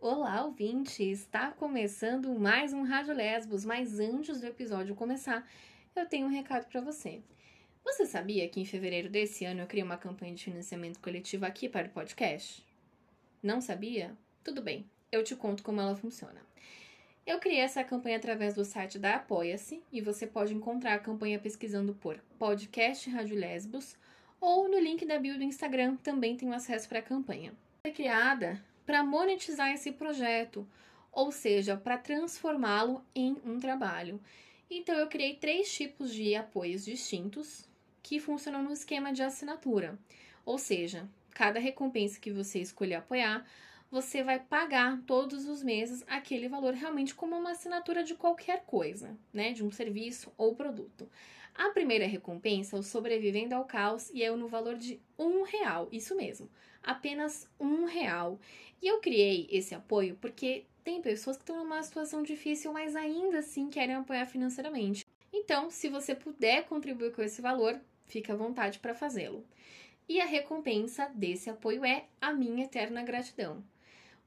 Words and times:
Olá, 0.00 0.44
ouvinte! 0.44 1.02
Está 1.02 1.50
começando 1.50 2.38
mais 2.38 2.74
um 2.74 2.82
Rádio 2.82 3.14
Lesbos, 3.14 3.64
mas 3.64 3.98
antes 3.98 4.40
do 4.40 4.46
episódio 4.46 4.94
começar, 4.94 5.48
eu 5.96 6.06
tenho 6.06 6.26
um 6.26 6.30
recado 6.30 6.66
para 6.66 6.82
você. 6.82 7.22
Você 7.82 8.04
sabia 8.04 8.46
que 8.46 8.60
em 8.60 8.64
fevereiro 8.66 9.08
desse 9.08 9.46
ano 9.46 9.62
eu 9.62 9.66
criei 9.66 9.82
uma 9.82 9.96
campanha 9.96 10.34
de 10.34 10.44
financiamento 10.44 11.00
coletivo 11.00 11.46
aqui 11.46 11.66
para 11.66 11.88
o 11.88 11.90
podcast? 11.90 12.64
Não 13.42 13.60
sabia? 13.60 14.14
Tudo 14.44 14.60
bem, 14.60 14.88
eu 15.10 15.24
te 15.24 15.34
conto 15.34 15.62
como 15.62 15.80
ela 15.80 15.96
funciona. 15.96 16.42
Eu 17.26 17.40
criei 17.40 17.60
essa 17.60 17.82
campanha 17.82 18.18
através 18.18 18.54
do 18.54 18.66
site 18.66 18.98
da 18.98 19.16
Apoia-se 19.16 19.82
e 19.90 20.02
você 20.02 20.26
pode 20.26 20.54
encontrar 20.54 20.94
a 20.94 21.00
campanha 21.00 21.38
pesquisando 21.38 21.94
por 21.94 22.22
Podcast 22.38 23.08
Rádio 23.08 23.36
Lesbos 23.36 23.96
ou 24.38 24.68
no 24.68 24.78
link 24.78 25.06
da 25.06 25.18
bio 25.18 25.38
do 25.38 25.42
Instagram 25.42 25.96
também 25.96 26.36
tem 26.36 26.52
acesso 26.52 26.86
para 26.86 26.98
a 26.98 27.02
campanha. 27.02 27.54
Foi 27.82 27.92
criada 27.92 28.62
para 28.86 29.04
monetizar 29.04 29.72
esse 29.72 29.92
projeto, 29.92 30.66
ou 31.12 31.32
seja, 31.32 31.76
para 31.76 31.98
transformá-lo 31.98 33.04
em 33.14 33.36
um 33.44 33.58
trabalho. 33.58 34.20
Então 34.70 34.94
eu 34.94 35.08
criei 35.08 35.34
três 35.34 35.72
tipos 35.72 36.12
de 36.12 36.34
apoios 36.34 36.84
distintos 36.84 37.68
que 38.02 38.20
funcionam 38.20 38.62
no 38.62 38.72
esquema 38.72 39.12
de 39.12 39.22
assinatura. 39.22 39.98
Ou 40.44 40.58
seja, 40.58 41.08
cada 41.30 41.58
recompensa 41.58 42.20
que 42.20 42.30
você 42.30 42.60
escolher 42.60 42.94
apoiar, 42.94 43.44
você 43.90 44.22
vai 44.22 44.38
pagar 44.38 45.00
todos 45.06 45.46
os 45.46 45.62
meses 45.62 46.04
aquele 46.06 46.48
valor 46.48 46.74
realmente 46.74 47.14
como 47.14 47.36
uma 47.36 47.52
assinatura 47.52 48.02
de 48.02 48.14
qualquer 48.14 48.64
coisa, 48.64 49.16
né? 49.32 49.52
De 49.52 49.64
um 49.64 49.70
serviço 49.70 50.32
ou 50.36 50.54
produto. 50.54 51.08
A 51.54 51.70
primeira 51.70 52.06
recompensa, 52.06 52.76
o 52.76 52.82
Sobrevivendo 52.82 53.54
ao 53.54 53.64
Caos, 53.64 54.10
e 54.10 54.22
é 54.22 54.30
no 54.30 54.46
valor 54.46 54.76
de 54.76 55.00
um 55.18 55.42
real, 55.42 55.88
isso 55.90 56.14
mesmo, 56.14 56.50
apenas 56.86 57.50
um 57.60 57.84
real. 57.84 58.40
E 58.80 58.86
eu 58.86 59.00
criei 59.00 59.48
esse 59.50 59.74
apoio 59.74 60.16
porque 60.20 60.64
tem 60.84 61.02
pessoas 61.02 61.36
que 61.36 61.42
estão 61.42 61.58
numa 61.58 61.82
situação 61.82 62.22
difícil, 62.22 62.72
mas 62.72 62.94
ainda 62.94 63.40
assim 63.40 63.68
querem 63.68 63.96
apoiar 63.96 64.26
financeiramente. 64.26 65.04
Então, 65.32 65.68
se 65.68 65.88
você 65.88 66.14
puder 66.14 66.64
contribuir 66.64 67.12
com 67.12 67.22
esse 67.22 67.42
valor, 67.42 67.78
fique 68.06 68.30
à 68.30 68.36
vontade 68.36 68.78
para 68.78 68.94
fazê-lo. 68.94 69.44
E 70.08 70.20
a 70.20 70.24
recompensa 70.24 71.10
desse 71.12 71.50
apoio 71.50 71.84
é 71.84 72.04
a 72.20 72.32
minha 72.32 72.64
eterna 72.64 73.02
gratidão. 73.02 73.64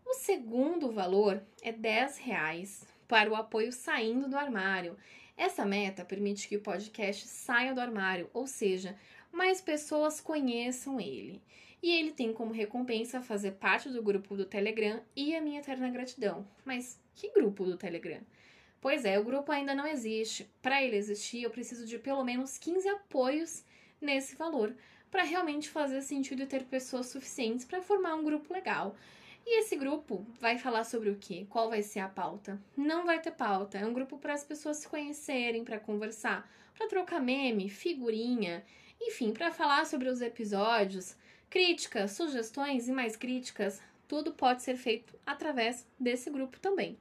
O 0.06 0.14
segundo 0.16 0.92
valor 0.92 1.42
é 1.62 1.72
10 1.72 2.18
reais 2.18 2.86
para 3.08 3.30
o 3.30 3.36
apoio 3.36 3.72
saindo 3.72 4.28
do 4.28 4.38
armário. 4.38 4.98
Essa 5.38 5.66
meta 5.66 6.04
permite 6.04 6.50
que 6.50 6.58
o 6.58 6.62
podcast 6.62 7.26
saia 7.28 7.74
do 7.74 7.80
armário, 7.80 8.30
ou 8.34 8.46
seja, 8.46 8.98
mais 9.32 9.62
pessoas 9.62 10.20
conheçam 10.20 11.00
ele. 11.00 11.42
E 11.82 11.92
ele 11.92 12.12
tem 12.12 12.34
como 12.34 12.52
recompensa 12.52 13.22
fazer 13.22 13.52
parte 13.54 13.90
do 13.90 14.04
grupo 14.04 14.36
do 14.36 14.46
Telegram 14.46 15.02
e 15.16 15.36
a 15.36 15.42
minha 15.42 15.60
eterna 15.60 15.90
gratidão. 15.90 16.46
Mas 16.66 17.00
que 17.16 17.32
grupo 17.32 17.64
do 17.64 17.78
Telegram? 17.78 18.22
Pois 18.82 19.06
é, 19.06 19.20
o 19.20 19.24
grupo 19.24 19.52
ainda 19.52 19.76
não 19.76 19.88
existe. 19.88 20.50
Para 20.62 20.84
ele 20.84 20.96
existir, 20.96 21.44
eu 21.44 21.50
preciso 21.50 21.86
de 21.86 22.00
pelo 22.00 22.24
menos 22.24 22.58
15 22.58 22.88
apoios 22.90 23.64
nesse 24.02 24.36
valor 24.36 24.76
para 25.12 25.24
realmente 25.24 25.70
fazer 25.70 26.02
sentido 26.02 26.46
ter 26.46 26.64
pessoas 26.66 27.08
suficientes 27.08 27.66
para 27.66 27.82
formar 27.82 28.16
um 28.16 28.24
grupo 28.24 28.54
legal. 28.54 28.96
E 29.46 29.62
esse 29.62 29.76
grupo 29.76 30.26
vai 30.40 30.58
falar 30.58 30.84
sobre 30.84 31.10
o 31.10 31.16
quê? 31.16 31.46
Qual 31.50 31.70
vai 31.70 31.82
ser 31.82 32.00
a 32.00 32.08
pauta? 32.08 32.62
Não 32.78 33.06
vai 33.06 33.20
ter 33.20 33.32
pauta. 33.32 33.78
É 33.78 33.86
um 33.86 33.94
grupo 33.94 34.18
para 34.18 34.34
as 34.34 34.44
pessoas 34.44 34.78
se 34.78 34.88
conhecerem, 34.88 35.64
para 35.64 35.80
conversar, 35.80 36.50
para 36.78 36.88
trocar 36.88 37.20
meme, 37.20 37.70
figurinha, 37.70 38.64
enfim, 39.02 39.32
para 39.34 39.52
falar 39.52 39.86
sobre 39.86 40.08
os 40.08 40.22
episódios, 40.22 41.16
críticas, 41.50 42.12
sugestões 42.12 42.88
e 42.88 42.92
mais 42.92 43.16
críticas. 43.16 43.82
Tudo 44.08 44.34
pode 44.34 44.64
ser 44.64 44.76
feito 44.76 45.14
através 45.26 45.86
desse 46.00 46.30
grupo 46.30 46.60
também. 46.60 46.98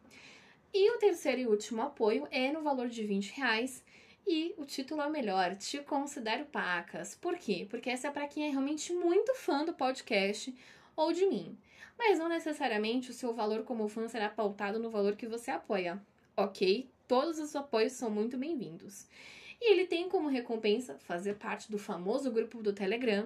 E 0.72 0.90
o 0.90 0.98
terceiro 0.98 1.40
e 1.40 1.46
último 1.46 1.82
apoio 1.82 2.26
é 2.30 2.52
no 2.52 2.62
valor 2.62 2.88
de 2.88 3.02
20 3.04 3.32
reais. 3.32 3.82
E 4.26 4.54
o 4.58 4.64
título 4.64 5.00
é 5.00 5.06
o 5.06 5.10
melhor, 5.10 5.56
Te 5.56 5.78
Considero 5.78 6.44
Pacas. 6.46 7.14
Por 7.14 7.38
quê? 7.38 7.66
Porque 7.70 7.88
essa 7.88 8.08
é 8.08 8.10
para 8.10 8.28
quem 8.28 8.46
é 8.46 8.50
realmente 8.50 8.92
muito 8.92 9.34
fã 9.34 9.64
do 9.64 9.72
podcast 9.72 10.54
ou 10.94 11.12
de 11.12 11.26
mim 11.26 11.56
mas 11.98 12.18
não 12.18 12.28
necessariamente 12.28 13.10
o 13.10 13.14
seu 13.14 13.34
valor 13.34 13.64
como 13.64 13.88
fã 13.88 14.06
será 14.06 14.28
pautado 14.28 14.78
no 14.78 14.88
valor 14.88 15.16
que 15.16 15.26
você 15.26 15.50
apoia, 15.50 16.00
ok? 16.36 16.88
Todos 17.08 17.40
os 17.40 17.56
apoios 17.56 17.92
são 17.92 18.08
muito 18.08 18.38
bem-vindos. 18.38 19.06
E 19.60 19.72
ele 19.72 19.86
tem 19.86 20.08
como 20.08 20.28
recompensa 20.28 20.96
fazer 21.00 21.34
parte 21.34 21.68
do 21.70 21.76
famoso 21.76 22.30
grupo 22.30 22.62
do 22.62 22.72
Telegram, 22.72 23.24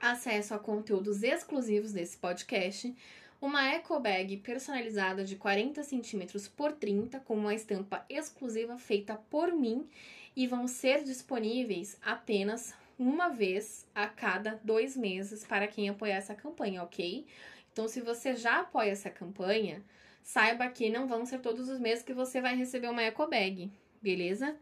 acesso 0.00 0.54
a 0.54 0.58
conteúdos 0.58 1.22
exclusivos 1.22 1.92
desse 1.92 2.16
podcast, 2.16 2.94
uma 3.40 3.68
eco 3.68 3.98
bag 4.00 4.36
personalizada 4.38 5.24
de 5.24 5.36
40 5.36 5.82
centímetros 5.82 6.48
por 6.48 6.72
30 6.72 7.20
com 7.20 7.34
uma 7.34 7.54
estampa 7.54 8.04
exclusiva 8.08 8.78
feita 8.78 9.14
por 9.30 9.52
mim 9.52 9.88
e 10.34 10.46
vão 10.46 10.66
ser 10.66 11.04
disponíveis 11.04 11.98
apenas 12.02 12.74
uma 12.98 13.28
vez 13.28 13.86
a 13.94 14.06
cada 14.06 14.60
dois 14.64 14.96
meses 14.96 15.44
para 15.44 15.68
quem 15.68 15.88
apoiar 15.88 16.16
essa 16.16 16.34
campanha, 16.34 16.82
ok? 16.82 17.26
Então, 17.72 17.86
se 17.86 18.00
você 18.00 18.34
já 18.34 18.60
apoia 18.60 18.90
essa 18.90 19.10
campanha, 19.10 19.84
saiba 20.22 20.68
que 20.68 20.88
não 20.88 21.06
vão 21.06 21.26
ser 21.26 21.40
todos 21.40 21.68
os 21.68 21.78
meses 21.78 22.02
que 22.02 22.14
você 22.14 22.40
vai 22.40 22.56
receber 22.56 22.88
uma 22.88 23.02
eco 23.02 23.26
bag, 23.26 23.70
beleza? 24.00 24.56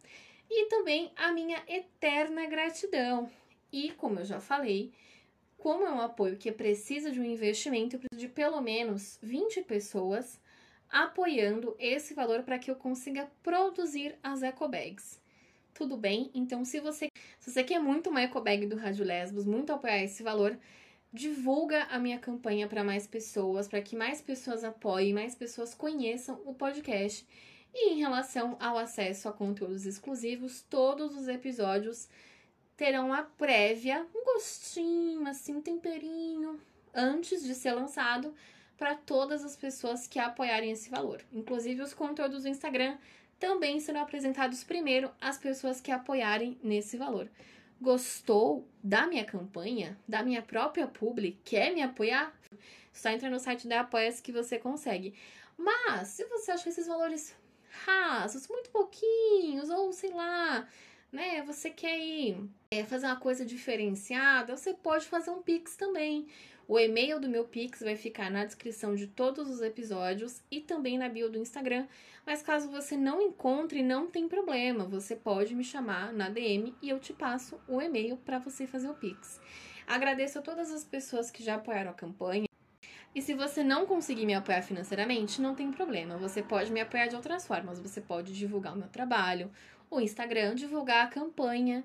E 0.51 0.67
também 0.67 1.13
a 1.17 1.33
minha 1.33 1.63
eterna 1.69 2.47
gratidão. 2.47 3.31
E 3.73 3.93
como 3.93 4.21
eu 4.21 4.25
já 4.25 4.41
falei, 4.41 4.93
como 5.65 5.87
é 5.87 5.91
um 5.91 6.01
apoio 6.03 6.37
que 6.37 6.53
precisa 6.53 7.11
de 7.11 7.19
um 7.19 7.25
investimento, 7.25 7.97
eu 7.97 8.01
preciso 8.01 8.29
de 8.29 8.29
pelo 8.29 8.61
menos 8.61 9.19
20 9.23 9.63
pessoas 9.63 10.39
apoiando 10.91 11.75
esse 11.79 12.13
valor 12.13 12.43
para 12.43 12.59
que 12.59 12.71
eu 12.71 12.77
consiga 12.77 13.31
produzir 13.43 14.15
as 14.23 14.43
eco 14.43 14.69
bags. 14.69 15.19
Tudo 15.73 15.97
bem? 15.97 16.31
Então, 16.35 16.67
se 16.67 16.81
você, 16.81 17.09
se 17.41 17.51
você 17.51 17.65
quer 17.65 17.79
muito 17.79 18.11
uma 18.11 18.21
eco 18.21 18.43
bag 18.43 18.67
do 18.67 18.77
Rádio 18.77 19.07
Lesbos, 19.07 19.47
muito 19.47 19.73
apoiar 19.73 20.05
esse 20.05 20.23
valor, 20.23 20.55
divulga 21.11 21.85
a 21.85 21.99
minha 21.99 22.19
campanha 22.19 22.69
para 22.69 22.85
mais 22.85 23.07
pessoas, 23.07 23.67
para 23.67 23.81
que 23.81 23.97
mais 23.97 24.21
pessoas 24.21 24.65
apoiem, 24.65 25.15
mais 25.15 25.35
pessoas 25.35 25.75
conheçam 25.75 26.43
o 26.45 26.53
podcast. 26.53 27.27
E 27.73 27.95
em 27.95 28.01
relação 28.01 28.59
ao 28.61 28.77
acesso 28.77 29.31
a 29.31 29.33
conteúdos 29.33 29.87
exclusivos, 29.87 30.61
todos 30.69 31.17
os 31.17 31.27
episódios 31.27 32.07
terão 32.77 33.13
a 33.13 33.23
prévia, 33.23 34.07
um 34.15 34.25
gostinho, 34.25 35.27
assim, 35.27 35.55
um 35.55 35.63
temperinho, 35.63 36.61
antes 36.95 37.43
de 37.43 37.55
ser 37.55 37.73
lançado 37.73 38.35
para 38.77 38.95
todas 38.95 39.45
as 39.45 39.57
pessoas 39.57 40.07
que 40.07 40.19
apoiarem 40.19 40.71
esse 40.71 40.91
valor. 40.91 41.23
Inclusive, 41.33 41.83
os 41.83 41.95
conteúdos 41.95 42.43
do 42.43 42.49
Instagram 42.49 42.97
também 43.39 43.79
serão 43.81 44.01
apresentados 44.01 44.65
primeiro 44.65 45.11
às 45.21 45.39
pessoas 45.39 45.81
que 45.81 45.91
apoiarem 45.91 46.59
nesse 46.63 46.97
valor 46.97 47.29
gostou 47.81 48.67
da 48.83 49.07
minha 49.07 49.25
campanha, 49.25 49.99
da 50.09 50.23
minha 50.23 50.43
própria 50.43 50.87
publi, 50.87 51.39
quer 51.45 51.73
me 51.75 51.83
apoiar, 51.83 52.35
só 52.93 53.11
entra 53.11 53.29
no 53.29 53.39
site 53.39 53.69
da 53.69 53.81
Apoia-se 53.81 54.23
que 54.23 54.33
você 54.33 54.59
consegue. 54.59 55.15
Mas, 55.57 56.09
se 56.09 56.25
você 56.25 56.53
acha 56.53 56.69
esses 56.69 56.87
valores 56.87 57.37
rasos, 57.85 58.49
muito 58.49 58.71
pouquinhos, 58.71 59.69
ou 59.69 59.93
sei 59.93 60.11
lá, 60.11 60.67
né, 61.15 61.43
você 61.43 61.71
quer 61.71 61.99
ir 61.99 62.37
é, 62.71 62.85
fazer 62.85 63.07
uma 63.07 63.17
coisa 63.17 63.45
diferenciada, 63.47 64.57
você 64.57 64.75
pode 64.75 65.07
fazer 65.07 65.31
um 65.31 65.41
Pix 65.41 65.77
também. 65.77 66.27
O 66.67 66.79
e-mail 66.79 67.21
do 67.21 67.29
meu 67.29 67.45
Pix 67.45 67.81
vai 67.81 67.95
ficar 67.95 68.31
na 68.31 68.45
descrição 68.45 68.95
de 68.95 69.07
todos 69.07 69.49
os 69.49 69.61
episódios 69.61 70.43
e 70.51 70.61
também 70.61 70.99
na 70.99 71.09
bio 71.09 71.31
do 71.31 71.39
Instagram. 71.39 71.87
Mas 72.27 72.43
caso 72.43 72.71
você 72.71 72.97
não 72.97 73.21
encontre, 73.21 73.83
não 73.83 74.07
tem 74.07 74.27
problema. 74.27 74.85
Você 74.87 75.15
pode 75.15 75.55
me 75.55 75.63
chamar 75.63 76.13
na 76.13 76.31
DM 76.31 76.75
e 76.83 76.89
eu 76.89 76.99
te 76.99 77.13
passo 77.13 77.61
o 77.69 77.81
e-mail 77.81 78.17
para 78.17 78.39
você 78.39 78.67
fazer 78.67 78.89
o 78.89 78.95
Pix. 78.95 79.41
Agradeço 79.87 80.39
a 80.39 80.43
todas 80.43 80.73
as 80.73 80.85
pessoas 80.85 81.31
que 81.31 81.45
já 81.45 81.57
apoiaram 81.57 81.91
a 81.91 81.95
campanha. 81.95 82.49
E 83.15 83.23
se 83.23 83.35
você 83.35 83.63
não 83.63 83.87
conseguir 83.87 84.27
me 84.27 84.35
apoiar 84.35 84.63
financeiramente, 84.63 85.41
não 85.41 85.55
tem 85.55 85.71
problema. 85.71 86.17
Você 86.17 86.43
pode 86.43 86.73
me 86.73 86.81
apoiar 86.81 87.07
de 87.07 87.15
outras 87.15 87.47
formas. 87.47 87.79
Você 87.79 88.01
pode 88.01 88.33
divulgar 88.33 88.73
o 88.73 88.77
meu 88.77 88.89
trabalho, 88.89 89.53
o 89.91 90.01
Instagram, 90.01 90.55
divulgar 90.55 91.07
a 91.07 91.11
campanha. 91.11 91.85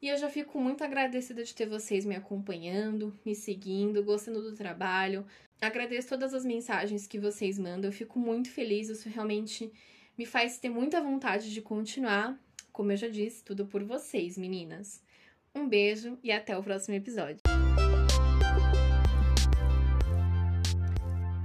E 0.00 0.08
eu 0.08 0.16
já 0.16 0.28
fico 0.28 0.60
muito 0.60 0.84
agradecida 0.84 1.42
de 1.42 1.54
ter 1.54 1.66
vocês 1.66 2.04
me 2.04 2.14
acompanhando, 2.14 3.18
me 3.24 3.34
seguindo, 3.34 4.04
gostando 4.04 4.42
do 4.42 4.54
trabalho. 4.54 5.26
Agradeço 5.60 6.08
todas 6.08 6.34
as 6.34 6.44
mensagens 6.44 7.06
que 7.06 7.18
vocês 7.18 7.58
mandam, 7.58 7.88
eu 7.88 7.92
fico 7.92 8.18
muito 8.18 8.50
feliz, 8.50 8.90
isso 8.90 9.08
realmente 9.08 9.72
me 10.16 10.26
faz 10.26 10.58
ter 10.58 10.68
muita 10.68 11.00
vontade 11.00 11.52
de 11.52 11.62
continuar. 11.62 12.38
Como 12.72 12.92
eu 12.92 12.96
já 12.96 13.08
disse, 13.08 13.42
tudo 13.42 13.66
por 13.66 13.82
vocês, 13.82 14.36
meninas. 14.36 15.02
Um 15.54 15.66
beijo 15.66 16.18
e 16.22 16.30
até 16.30 16.56
o 16.56 16.62
próximo 16.62 16.94
episódio. 16.94 17.40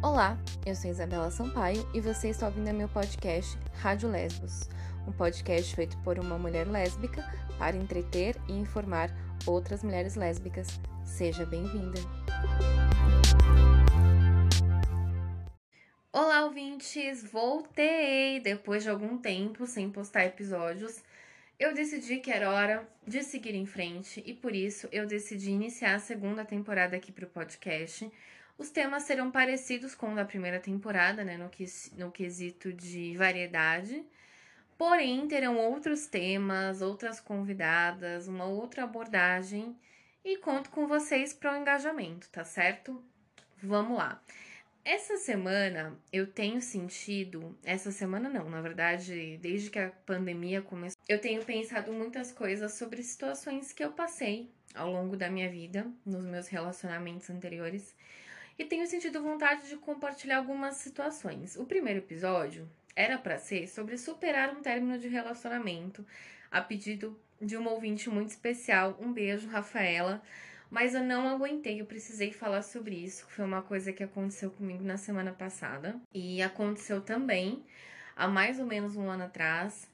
Olá, 0.04 0.38
eu 0.66 0.76
sou 0.76 0.92
Isabela 0.92 1.32
Sampaio 1.32 1.88
e 1.94 2.02
você 2.02 2.30
está 2.30 2.48
ouvindo 2.48 2.74
meu 2.74 2.90
podcast 2.90 3.58
Rádio 3.76 4.10
Lesbos 4.10 4.68
um 5.08 5.12
podcast 5.12 5.76
feito 5.76 5.98
por 6.00 6.20
uma 6.20 6.38
mulher 6.38 6.68
lésbica 6.68 7.24
para 7.58 7.76
entreter 7.76 8.36
e 8.48 8.54
informar 8.54 9.10
outras 9.46 9.84
mulheres 9.84 10.16
lésbicas. 10.16 10.80
Seja 11.04 11.46
bem-vinda! 11.46 12.00
Olá, 16.14 16.46
ouvintes! 16.46 17.24
Voltei 17.24 18.40
depois 18.40 18.84
de 18.84 18.90
algum 18.90 19.18
tempo 19.18 19.66
sem 19.66 19.90
postar 19.90 20.26
episódios. 20.26 21.02
Eu 21.60 21.74
decidi 21.74 22.18
que 22.18 22.32
era 22.32 22.52
hora 22.52 22.88
de 23.06 23.24
seguir 23.24 23.56
em 23.56 23.66
frente 23.66 24.22
e 24.26 24.34
por 24.34 24.56
isso 24.56 24.90
eu 24.92 25.06
decidi 25.06 25.52
iniciar 25.52 25.96
a 25.96 26.00
segunda 26.00 26.44
temporada 26.44 26.96
aqui 26.96 27.12
para 27.12 27.26
o 27.26 27.30
podcast. 27.30 28.12
Os 28.58 28.70
temas 28.70 29.04
serão 29.04 29.32
parecidos 29.32 29.96
com 29.96 30.12
o 30.12 30.16
da 30.16 30.26
primeira 30.26 30.60
temporada, 30.60 31.24
né, 31.24 31.38
no, 31.38 31.50
que, 31.50 31.66
no 31.98 32.12
quesito 32.12 32.74
de 32.74 33.16
variedade. 33.16 34.04
Porém, 34.82 35.28
terão 35.28 35.60
outros 35.60 36.08
temas, 36.08 36.82
outras 36.82 37.20
convidadas, 37.20 38.28
uma 38.28 38.46
outra 38.46 38.84
abordagem 38.84 39.78
e 40.26 40.38
conto 40.38 40.72
com 40.72 40.88
vocês 40.88 41.32
para 41.34 41.54
o 41.54 41.62
engajamento, 41.62 42.28
tá 42.32 42.44
certo? 42.44 43.00
Vamos 43.62 43.96
lá. 43.96 44.20
Essa 44.84 45.18
semana 45.18 45.96
eu 46.12 46.26
tenho 46.26 46.60
sentido, 46.60 47.56
essa 47.64 47.92
semana 47.92 48.28
não, 48.28 48.50
na 48.50 48.60
verdade, 48.60 49.38
desde 49.40 49.70
que 49.70 49.78
a 49.78 49.92
pandemia 50.04 50.64
começou, 50.64 51.00
eu 51.08 51.22
tenho 51.22 51.46
pensado 51.46 51.94
muitas 51.94 52.32
coisas 52.32 52.74
sobre 52.74 53.04
situações 53.04 53.72
que 53.72 53.84
eu 53.84 53.92
passei 53.92 54.50
ao 54.74 54.92
longo 54.92 55.16
da 55.16 55.30
minha 55.30 55.48
vida, 55.48 55.86
nos 56.04 56.26
meus 56.26 56.48
relacionamentos 56.48 57.30
anteriores, 57.30 57.96
e 58.58 58.66
tenho 58.66 58.88
sentido 58.88 59.22
vontade 59.22 59.70
de 59.70 59.78
compartilhar 59.78 60.38
algumas 60.38 60.78
situações. 60.78 61.56
O 61.56 61.68
primeiro 61.68 62.00
episódio 62.00 62.68
era 62.96 63.18
para 63.18 63.38
ser 63.38 63.68
sobre 63.68 63.98
superar 63.98 64.56
um 64.56 64.62
término 64.62 64.98
de 64.98 65.08
relacionamento, 65.08 66.06
a 66.50 66.62
pedido 66.62 67.20
de 67.42 67.58
uma 67.58 67.72
ouvinte 67.72 68.10
muito 68.10 68.30
especial. 68.30 68.98
Um 69.00 69.12
beijo, 69.12 69.48
Rafaela 69.48 70.22
mas 70.72 70.96
eu 70.96 71.04
não 71.04 71.28
aguentei, 71.28 71.82
eu 71.82 71.86
precisei 71.86 72.32
falar 72.32 72.62
sobre 72.62 72.96
isso. 72.96 73.26
Foi 73.28 73.44
uma 73.44 73.62
coisa 73.62 73.92
que 73.92 74.02
aconteceu 74.02 74.50
comigo 74.50 74.82
na 74.86 74.96
semana 74.96 75.34
passada. 75.34 76.00
E 76.14 76.42
aconteceu 76.42 77.02
também 77.02 77.62
há 78.16 78.26
mais 78.26 78.58
ou 78.58 78.66
menos 78.66 78.96
um 78.96 79.10
ano 79.10 79.26
atrás. 79.26 79.92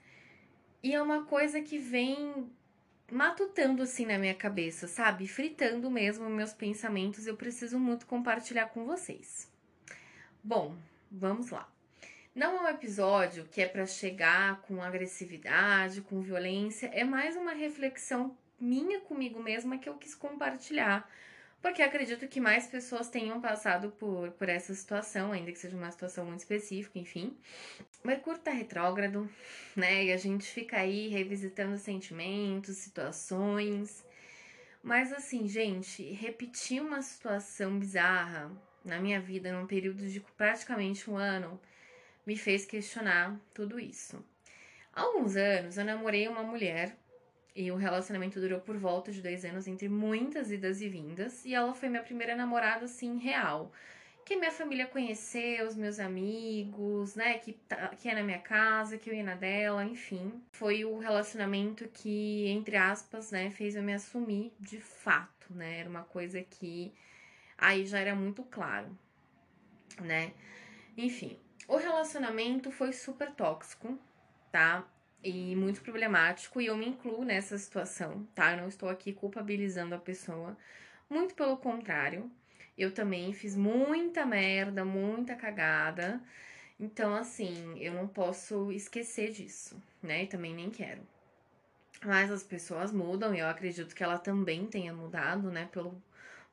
E 0.84 0.94
é 0.94 1.02
uma 1.02 1.26
coisa 1.26 1.60
que 1.62 1.80
vem 1.80 2.48
matutando 3.12 3.82
assim 3.82 4.06
na 4.06 4.20
minha 4.20 4.36
cabeça, 4.36 4.88
sabe? 4.88 5.28
Fritando 5.28 5.90
mesmo 5.90 6.30
meus 6.30 6.54
pensamentos. 6.54 7.26
Eu 7.26 7.36
preciso 7.36 7.80
muito 7.80 8.06
compartilhar 8.06 8.68
com 8.68 8.86
vocês. 8.86 9.52
Bom, 10.44 10.78
vamos 11.12 11.50
lá. 11.50 11.68
Não 12.38 12.56
é 12.56 12.62
um 12.62 12.68
episódio 12.68 13.48
que 13.52 13.64
é 13.64 13.68
para 13.68 13.88
chegar 13.88 14.62
com 14.62 14.80
agressividade, 14.80 16.02
com 16.02 16.22
violência, 16.22 16.86
é 16.94 17.04
mais 17.04 17.36
uma 17.36 17.52
reflexão 17.52 18.38
minha 18.60 19.02
comigo 19.02 19.42
mesma 19.42 19.80
que 19.80 19.90
eu 19.90 19.96
quis 19.96 20.14
compartilhar. 20.14 21.10
Porque 21.64 21.82
acredito 21.82 22.28
que 22.28 22.40
mais 22.40 22.68
pessoas 22.68 23.10
tenham 23.10 23.42
passado 23.42 23.90
por, 23.98 24.30
por 24.34 24.48
essa 24.50 24.72
situação, 24.76 25.32
ainda 25.32 25.52
que 25.52 25.58
seja 25.58 25.76
uma 25.76 25.90
situação 25.90 26.26
muito 26.26 26.42
específica, 26.42 27.00
enfim. 27.00 27.36
Mercúrio 28.04 28.40
tá 28.40 28.52
retrógrado, 28.52 29.28
né? 29.76 30.06
E 30.06 30.14
a 30.14 30.18
gente 30.18 30.46
fica 30.46 30.78
aí 30.78 31.08
revisitando 31.08 31.76
sentimentos, 31.76 32.78
situações. 32.78 34.06
Mas 34.84 35.12
assim, 35.12 35.48
gente, 35.48 36.04
repetir 36.14 36.84
uma 36.84 37.02
situação 37.02 37.80
bizarra 37.80 38.52
na 38.86 39.00
minha 39.00 39.20
vida 39.20 39.52
num 39.52 39.66
período 39.66 40.08
de 40.08 40.20
praticamente 40.38 41.10
um 41.10 41.18
ano 41.18 41.60
me 42.28 42.36
fez 42.36 42.66
questionar 42.66 43.40
tudo 43.54 43.80
isso. 43.80 44.22
Há 44.94 45.02
alguns 45.02 45.38
anos 45.38 45.78
eu 45.78 45.86
namorei 45.86 46.28
uma 46.28 46.44
mulher 46.44 46.98
e 47.56 47.72
o 47.72 47.76
relacionamento 47.78 48.40
durou 48.40 48.60
por 48.60 48.78
volta 48.78 49.12
de 49.14 49.22
dois 49.22 49.46
anos, 49.46 49.66
entre 49.66 49.88
muitas 49.88 50.52
idas 50.52 50.82
e 50.82 50.90
vindas. 50.90 51.46
E 51.46 51.56
ela 51.56 51.74
foi 51.74 51.88
minha 51.88 52.04
primeira 52.04 52.36
namorada, 52.36 52.86
assim, 52.86 53.18
real. 53.18 53.72
Que 54.26 54.36
minha 54.36 54.52
família 54.52 54.86
conheceu, 54.86 55.66
os 55.66 55.76
meus 55.76 56.00
amigos, 56.00 57.16
né? 57.16 57.40
Que, 57.40 57.54
tá, 57.54 57.88
que 57.96 58.10
é 58.10 58.14
na 58.14 58.22
minha 58.22 58.40
casa, 58.40 58.98
que 58.98 59.10
eu 59.10 59.14
ia 59.14 59.24
na 59.24 59.36
dela, 59.36 59.86
enfim. 59.86 60.40
Foi 60.52 60.84
o 60.84 61.00
relacionamento 61.00 61.88
que, 61.88 62.46
entre 62.48 62.76
aspas, 62.76 63.32
né, 63.32 63.50
fez 63.50 63.76
eu 63.76 63.82
me 63.82 63.94
assumir 63.94 64.54
de 64.60 64.80
fato, 64.80 65.52
né? 65.52 65.80
Era 65.80 65.90
uma 65.90 66.04
coisa 66.04 66.44
que 66.44 66.94
aí 67.58 67.86
já 67.86 68.00
era 68.00 68.14
muito 68.14 68.44
claro, 68.44 68.96
né? 70.02 70.34
Enfim, 70.96 71.40
o 71.68 71.78
relacionamento 71.78 72.72
foi 72.72 72.94
super 72.94 73.32
tóxico, 73.32 73.98
tá? 74.52 74.88
e 75.24 75.56
muito 75.56 75.82
problemático, 75.82 76.62
e 76.62 76.68
eu 76.68 76.78
me 76.78 76.88
incluo 76.88 77.26
nessa 77.26 77.58
situação, 77.58 78.26
tá? 78.36 78.52
Eu 78.52 78.58
não 78.58 78.68
estou 78.68 78.90
aqui 78.90 79.14
culpabilizando 79.14 79.96
a 79.96 80.00
pessoa, 80.00 80.58
muito 81.10 81.36
pelo 81.36 81.58
contrário, 81.58 82.32
eu 82.78 82.94
também 82.94 83.34
fiz 83.34 83.56
muita 83.56 84.26
merda, 84.26 84.86
muita 84.86 85.36
cagada, 85.36 86.22
então 86.80 87.16
assim, 87.16 87.78
eu 87.80 87.94
não 87.94 88.08
posso 88.08 88.72
esquecer 88.72 89.32
disso, 89.32 89.82
né? 90.02 90.24
E 90.24 90.28
também 90.28 90.54
nem 90.54 90.70
quero. 90.70 91.02
Mas 92.06 92.32
as 92.32 92.44
pessoas 92.44 92.92
mudam 92.92 93.34
e 93.34 93.40
eu 93.40 93.48
acredito 93.48 93.96
que 93.96 94.04
ela 94.04 94.20
também 94.20 94.68
tenha 94.68 94.94
mudado, 94.94 95.52
né? 95.52 95.68
Pelo 95.72 96.02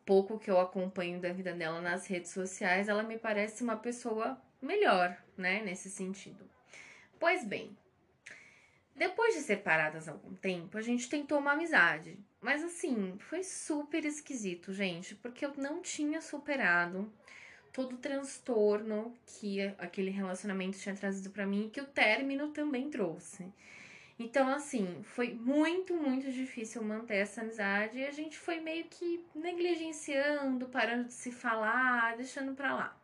pouco 0.07 0.39
que 0.39 0.51
eu 0.51 0.59
acompanho 0.61 1.21
da 1.21 1.33
vida 1.33 1.53
dela 1.53 1.81
nas 1.81 2.07
redes 2.07 2.31
sociais, 2.31 2.89
ela 2.89 3.03
me 3.03 3.19
parece 3.19 3.63
uma 3.63 3.77
pessoa 3.77 4.41
melhor, 4.65 5.17
né? 5.37 5.63
Nesse 5.63 5.91
sentido. 5.91 6.49
Pois 7.19 7.45
bem, 7.45 7.77
depois 8.95 9.35
de 9.35 9.41
separadas 9.41 10.09
algum 10.09 10.35
tempo, 10.35 10.79
a 10.79 10.83
gente 10.83 11.09
tentou 11.09 11.39
uma 11.39 11.53
amizade. 11.53 12.19
Mas 12.41 12.63
assim, 12.63 13.17
foi 13.19 13.43
super 13.43 14.05
esquisito, 14.05 14.73
gente, 14.73 15.15
porque 15.17 15.45
eu 15.45 15.53
não 15.57 15.83
tinha 15.83 16.21
superado 16.21 17.13
todo 17.73 17.95
o 17.95 17.99
transtorno 17.99 19.13
que 19.27 19.63
aquele 19.79 20.11
relacionamento 20.11 20.79
tinha 20.79 20.95
trazido 20.95 21.31
para 21.31 21.47
mim 21.47 21.67
e 21.67 21.71
que 21.71 21.81
o 21.81 21.87
término 21.87 22.49
também 22.53 22.89
trouxe. 22.89 23.53
Então, 24.17 24.49
assim, 24.49 25.03
foi 25.03 25.35
muito, 25.35 25.93
muito 25.95 26.31
difícil 26.31 26.85
manter 26.85 27.17
essa 27.17 27.41
amizade 27.41 27.99
e 27.99 28.07
a 28.07 28.13
gente 28.13 28.39
foi 28.39 28.61
meio 28.61 28.85
que 28.85 29.25
negligenciando, 29.35 30.69
parando 30.69 31.07
de 31.09 31.15
se 31.15 31.33
falar, 31.33 32.17
deixando 32.17 32.55
pra 32.55 32.75
lá. 32.77 33.04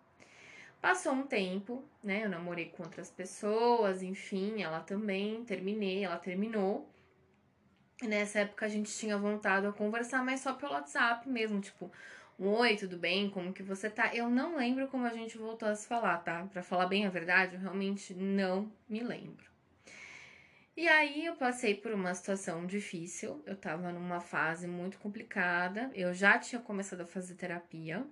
Passou 0.81 1.12
um 1.12 1.27
tempo, 1.27 1.85
né? 2.03 2.25
Eu 2.25 2.31
namorei 2.31 2.71
com 2.71 2.82
outras 2.82 3.11
pessoas, 3.11 4.03
enfim, 4.03 4.62
ela 4.62 4.81
também, 4.81 5.44
terminei, 5.44 6.05
ela 6.05 6.17
terminou. 6.19 6.88
E 8.03 8.09
nessa 8.09 8.41
época 8.41 8.65
a 8.65 8.69
gente 8.69 8.91
tinha 8.97 9.19
voltado 9.19 9.69
a 9.69 9.73
conversar, 9.73 10.25
mas 10.25 10.41
só 10.41 10.55
pelo 10.55 10.73
WhatsApp 10.73 11.29
mesmo, 11.29 11.61
tipo, 11.61 11.93
oi, 12.38 12.77
tudo 12.77 12.97
bem? 12.97 13.29
Como 13.29 13.53
que 13.53 13.62
você 13.62 13.91
tá? 13.91 14.15
Eu 14.15 14.31
não 14.31 14.56
lembro 14.56 14.88
como 14.88 15.05
a 15.05 15.11
gente 15.11 15.37
voltou 15.37 15.69
a 15.69 15.75
se 15.75 15.87
falar, 15.87 16.19
tá? 16.19 16.47
Pra 16.47 16.62
falar 16.62 16.87
bem 16.87 17.06
a 17.06 17.11
verdade, 17.11 17.56
eu 17.56 17.61
realmente 17.61 18.14
não 18.14 18.73
me 18.88 19.00
lembro. 19.00 19.50
E 20.75 20.88
aí 20.88 21.26
eu 21.26 21.37
passei 21.37 21.75
por 21.75 21.93
uma 21.93 22.14
situação 22.14 22.66
difícil, 22.66 23.43
eu 23.45 23.55
tava 23.55 23.93
numa 23.93 24.21
fase 24.21 24.66
muito 24.66 24.99
complicada, 24.99 25.90
eu 25.95 26.14
já 26.14 26.38
tinha 26.38 26.59
começado 26.59 27.02
a 27.02 27.07
fazer 27.07 27.35
terapia, 27.35 28.07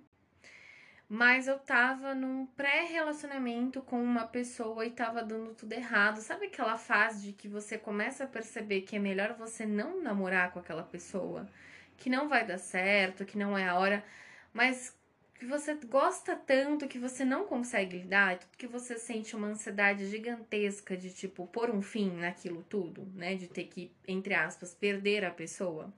mas 1.09 1.47
eu 1.47 1.57
tava 1.57 2.13
num 2.13 2.45
pré-relacionamento 2.45 3.81
com 3.81 4.01
uma 4.03 4.27
pessoa 4.27 4.85
e 4.85 4.91
tava 4.91 5.23
dando 5.23 5.55
tudo 5.55 5.73
errado. 5.73 6.21
Sabe 6.21 6.45
aquela 6.45 6.77
fase 6.77 7.23
de 7.27 7.33
que 7.33 7.47
você 7.47 7.79
começa 7.79 8.25
a 8.25 8.27
perceber 8.27 8.81
que 8.81 8.95
é 8.95 8.99
melhor 8.99 9.33
você 9.33 9.65
não 9.65 10.01
namorar 10.03 10.51
com 10.51 10.59
aquela 10.59 10.83
pessoa, 10.83 11.49
que 11.97 12.11
não 12.11 12.29
vai 12.29 12.45
dar 12.45 12.59
certo, 12.59 13.25
que 13.25 13.37
não 13.39 13.57
é 13.57 13.67
a 13.67 13.79
hora, 13.79 14.05
mas 14.53 14.95
que 15.39 15.45
você 15.45 15.73
gosta 15.73 16.35
tanto 16.35 16.87
que 16.87 16.99
você 16.99 17.25
não 17.25 17.45
consegue 17.45 17.97
lidar, 17.97 18.39
que 18.57 18.67
você 18.67 18.99
sente 18.99 19.35
uma 19.35 19.47
ansiedade 19.47 20.05
gigantesca 20.07 20.95
de 20.97 21.11
tipo 21.11 21.47
pôr 21.47 21.71
um 21.71 21.81
fim 21.81 22.11
naquilo 22.11 22.61
tudo, 22.63 23.05
né, 23.15 23.35
de 23.35 23.47
ter 23.47 23.65
que 23.65 23.91
entre 24.07 24.33
aspas 24.35 24.75
perder 24.75 25.25
a 25.25 25.31
pessoa. 25.31 25.91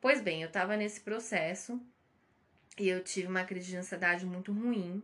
Pois 0.00 0.20
bem, 0.22 0.42
eu 0.42 0.50
tava 0.50 0.76
nesse 0.76 1.00
processo 1.00 1.80
e 2.82 2.88
eu 2.88 3.02
tive 3.02 3.28
uma 3.28 3.44
crise 3.44 3.70
de 3.70 3.76
ansiedade 3.76 4.26
muito 4.26 4.52
ruim. 4.52 5.02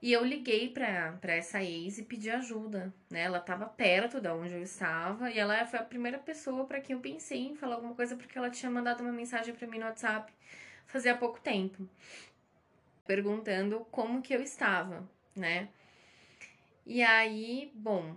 E 0.00 0.12
eu 0.12 0.24
liguei 0.24 0.68
pra, 0.68 1.12
pra 1.20 1.34
essa 1.34 1.62
ex 1.62 1.98
e 1.98 2.02
pedi 2.02 2.28
ajuda, 2.28 2.92
né? 3.08 3.22
Ela 3.22 3.38
tava 3.40 3.66
perto 3.66 4.20
da 4.20 4.34
onde 4.34 4.52
eu 4.54 4.62
estava 4.62 5.30
e 5.30 5.38
ela 5.38 5.64
foi 5.66 5.78
a 5.78 5.84
primeira 5.84 6.18
pessoa 6.18 6.64
para 6.66 6.80
quem 6.80 6.94
eu 6.96 7.00
pensei 7.00 7.46
em 7.46 7.54
falar 7.54 7.76
alguma 7.76 7.94
coisa 7.94 8.16
porque 8.16 8.36
ela 8.36 8.50
tinha 8.50 8.70
mandado 8.70 9.02
uma 9.02 9.12
mensagem 9.12 9.54
para 9.54 9.66
mim 9.68 9.78
no 9.78 9.86
WhatsApp 9.86 10.32
fazia 10.92 11.16
pouco 11.16 11.40
tempo, 11.40 11.88
perguntando 13.06 13.80
como 13.90 14.20
que 14.20 14.34
eu 14.34 14.42
estava, 14.42 15.08
né? 15.34 15.68
E 16.84 17.02
aí, 17.02 17.72
bom, 17.74 18.16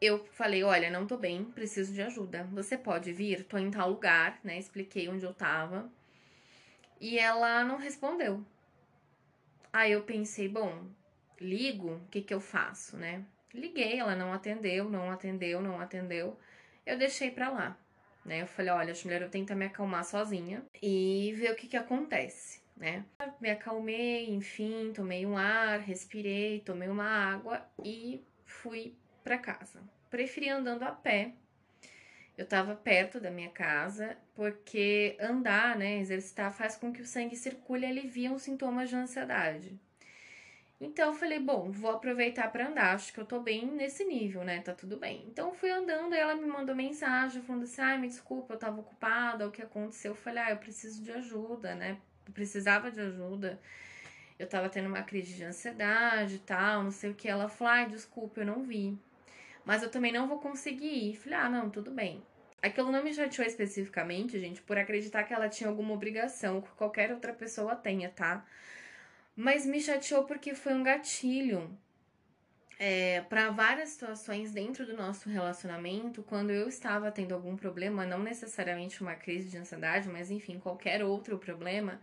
eu 0.00 0.24
falei, 0.32 0.64
olha, 0.64 0.90
não 0.90 1.06
tô 1.06 1.16
bem, 1.16 1.44
preciso 1.44 1.92
de 1.92 2.02
ajuda. 2.02 2.44
Você 2.52 2.76
pode 2.76 3.12
vir? 3.12 3.44
Tô 3.44 3.56
em 3.56 3.70
tal 3.70 3.90
lugar, 3.90 4.40
né? 4.42 4.58
Expliquei 4.58 5.08
onde 5.08 5.24
eu 5.24 5.32
tava. 5.32 5.88
E 7.02 7.18
ela 7.18 7.64
não 7.64 7.78
respondeu. 7.78 8.44
Aí 9.72 9.90
eu 9.90 10.04
pensei, 10.04 10.48
bom, 10.48 10.86
ligo, 11.40 11.94
o 11.94 12.08
que 12.08 12.22
que 12.22 12.32
eu 12.32 12.40
faço, 12.40 12.96
né? 12.96 13.24
Liguei, 13.52 13.98
ela 13.98 14.14
não 14.14 14.32
atendeu, 14.32 14.88
não 14.88 15.10
atendeu, 15.10 15.60
não 15.60 15.80
atendeu. 15.80 16.38
Eu 16.86 16.96
deixei 16.96 17.28
pra 17.28 17.48
lá, 17.48 17.76
né? 18.24 18.42
Eu 18.42 18.46
falei, 18.46 18.70
olha, 18.70 18.94
melhor 19.04 19.22
eu 19.22 19.28
tentar 19.28 19.56
me 19.56 19.66
acalmar 19.66 20.04
sozinha 20.04 20.64
e 20.80 21.34
ver 21.36 21.50
o 21.50 21.56
que 21.56 21.66
que 21.66 21.76
acontece, 21.76 22.62
né? 22.76 23.04
Me 23.40 23.50
acalmei, 23.50 24.30
enfim, 24.30 24.92
tomei 24.94 25.26
um 25.26 25.36
ar, 25.36 25.80
respirei, 25.80 26.60
tomei 26.60 26.88
uma 26.88 27.04
água 27.04 27.66
e 27.84 28.24
fui 28.46 28.94
para 29.24 29.38
casa. 29.38 29.82
Preferi 30.08 30.50
andando 30.50 30.84
a 30.84 30.92
pé. 30.92 31.34
Eu 32.36 32.44
estava 32.44 32.74
perto 32.74 33.20
da 33.20 33.30
minha 33.30 33.50
casa, 33.50 34.16
porque 34.34 35.16
andar, 35.20 35.76
né, 35.76 35.98
exercitar 35.98 36.52
faz 36.52 36.76
com 36.76 36.92
que 36.92 37.02
o 37.02 37.06
sangue 37.06 37.36
circule 37.36 37.86
e 37.86 37.90
alivia 37.90 38.32
os 38.32 38.42
sintomas 38.42 38.88
de 38.88 38.96
ansiedade. 38.96 39.78
Então 40.80 41.10
eu 41.10 41.14
falei, 41.14 41.38
bom, 41.38 41.70
vou 41.70 41.92
aproveitar 41.92 42.50
para 42.50 42.66
andar, 42.66 42.94
acho 42.94 43.12
que 43.12 43.20
eu 43.20 43.24
tô 43.24 43.38
bem 43.38 43.66
nesse 43.66 44.04
nível, 44.04 44.42
né? 44.42 44.60
Tá 44.60 44.72
tudo 44.74 44.96
bem. 44.96 45.24
Então 45.28 45.52
fui 45.54 45.70
andando 45.70 46.12
e 46.14 46.18
ela 46.18 46.34
me 46.34 46.46
mandou 46.46 46.74
mensagem 46.74 47.40
falando 47.42 47.62
assim: 47.62 47.80
"Ai, 47.80 47.98
me 47.98 48.08
desculpa, 48.08 48.54
eu 48.54 48.58
tava 48.58 48.80
ocupada, 48.80 49.46
o 49.46 49.50
que 49.52 49.62
aconteceu?". 49.62 50.10
Eu 50.10 50.16
falei: 50.16 50.42
"Ah, 50.42 50.50
eu 50.50 50.56
preciso 50.56 51.00
de 51.04 51.12
ajuda, 51.12 51.74
né? 51.76 51.98
Eu 52.26 52.32
precisava 52.32 52.90
de 52.90 53.00
ajuda. 53.00 53.60
Eu 54.38 54.48
tava 54.48 54.68
tendo 54.68 54.88
uma 54.88 55.02
crise 55.04 55.34
de 55.34 55.44
ansiedade 55.44 56.36
e 56.36 56.40
tal, 56.40 56.82
não 56.84 56.90
sei 56.90 57.10
o 57.12 57.14
que". 57.14 57.28
Ela 57.28 57.48
falou: 57.48 57.72
"Ai, 57.74 57.86
desculpa, 57.88 58.40
eu 58.40 58.46
não 58.46 58.62
vi. 58.64 58.98
Mas 59.64 59.82
eu 59.82 59.90
também 59.90 60.12
não 60.12 60.28
vou 60.28 60.38
conseguir 60.40 61.10
ir". 61.10 61.16
Falei: 61.16 61.38
"Ah, 61.38 61.48
não, 61.50 61.70
tudo 61.70 61.90
bem". 61.90 62.22
Aquilo 62.62 62.92
não 62.92 63.02
me 63.02 63.12
chateou 63.14 63.46
especificamente, 63.46 64.38
gente, 64.38 64.62
por 64.62 64.78
acreditar 64.78 65.24
que 65.24 65.34
ela 65.34 65.48
tinha 65.48 65.68
alguma 65.68 65.94
obrigação 65.94 66.60
que 66.62 66.70
qualquer 66.70 67.10
outra 67.12 67.32
pessoa 67.32 67.74
tenha, 67.76 68.08
tá? 68.10 68.44
Mas 69.36 69.66
me 69.66 69.80
chateou 69.80 70.24
porque 70.24 70.54
foi 70.54 70.74
um 70.74 70.82
gatilho 70.82 71.76
é, 72.78 73.20
para 73.22 73.50
várias 73.50 73.90
situações 73.90 74.52
dentro 74.52 74.84
do 74.84 74.96
nosso 74.96 75.28
relacionamento, 75.28 76.22
quando 76.22 76.50
eu 76.50 76.68
estava 76.68 77.12
tendo 77.12 77.32
algum 77.32 77.56
problema, 77.56 78.04
não 78.04 78.18
necessariamente 78.22 79.00
uma 79.02 79.14
crise 79.14 79.50
de 79.50 79.58
ansiedade, 79.58 80.08
mas 80.08 80.30
enfim, 80.30 80.58
qualquer 80.58 81.04
outro 81.04 81.38
problema, 81.38 82.00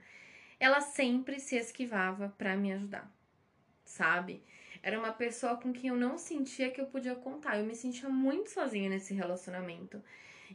ela 0.60 0.82
sempre 0.82 1.40
se 1.40 1.56
esquivava 1.58 2.34
para 2.38 2.56
me 2.56 2.72
ajudar, 2.74 3.12
sabe? 3.84 4.44
Era 4.82 4.98
uma 4.98 5.12
pessoa 5.12 5.58
com 5.58 5.74
quem 5.74 5.90
eu 5.90 5.96
não 5.96 6.18
sentia 6.18 6.72
que 6.72 6.80
eu 6.80 6.86
podia 6.86 7.16
contar. 7.16 7.58
Eu 7.58 7.66
me 7.66 7.76
sentia 7.76 8.10
muito 8.10 8.50
sozinha 8.50 8.90
nesse 8.90 9.14
relacionamento. 9.14 10.02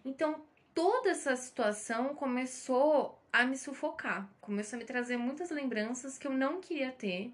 Então, 0.04 0.44
toda 0.74 1.10
essa 1.10 1.36
situação 1.36 2.14
começou 2.14 3.20
a 3.32 3.44
me 3.44 3.56
sufocar, 3.56 4.28
começou 4.40 4.76
a 4.76 4.80
me 4.80 4.84
trazer 4.84 5.16
muitas 5.16 5.50
lembranças 5.50 6.18
que 6.18 6.26
eu 6.26 6.32
não 6.32 6.60
queria 6.60 6.90
ter. 6.90 7.32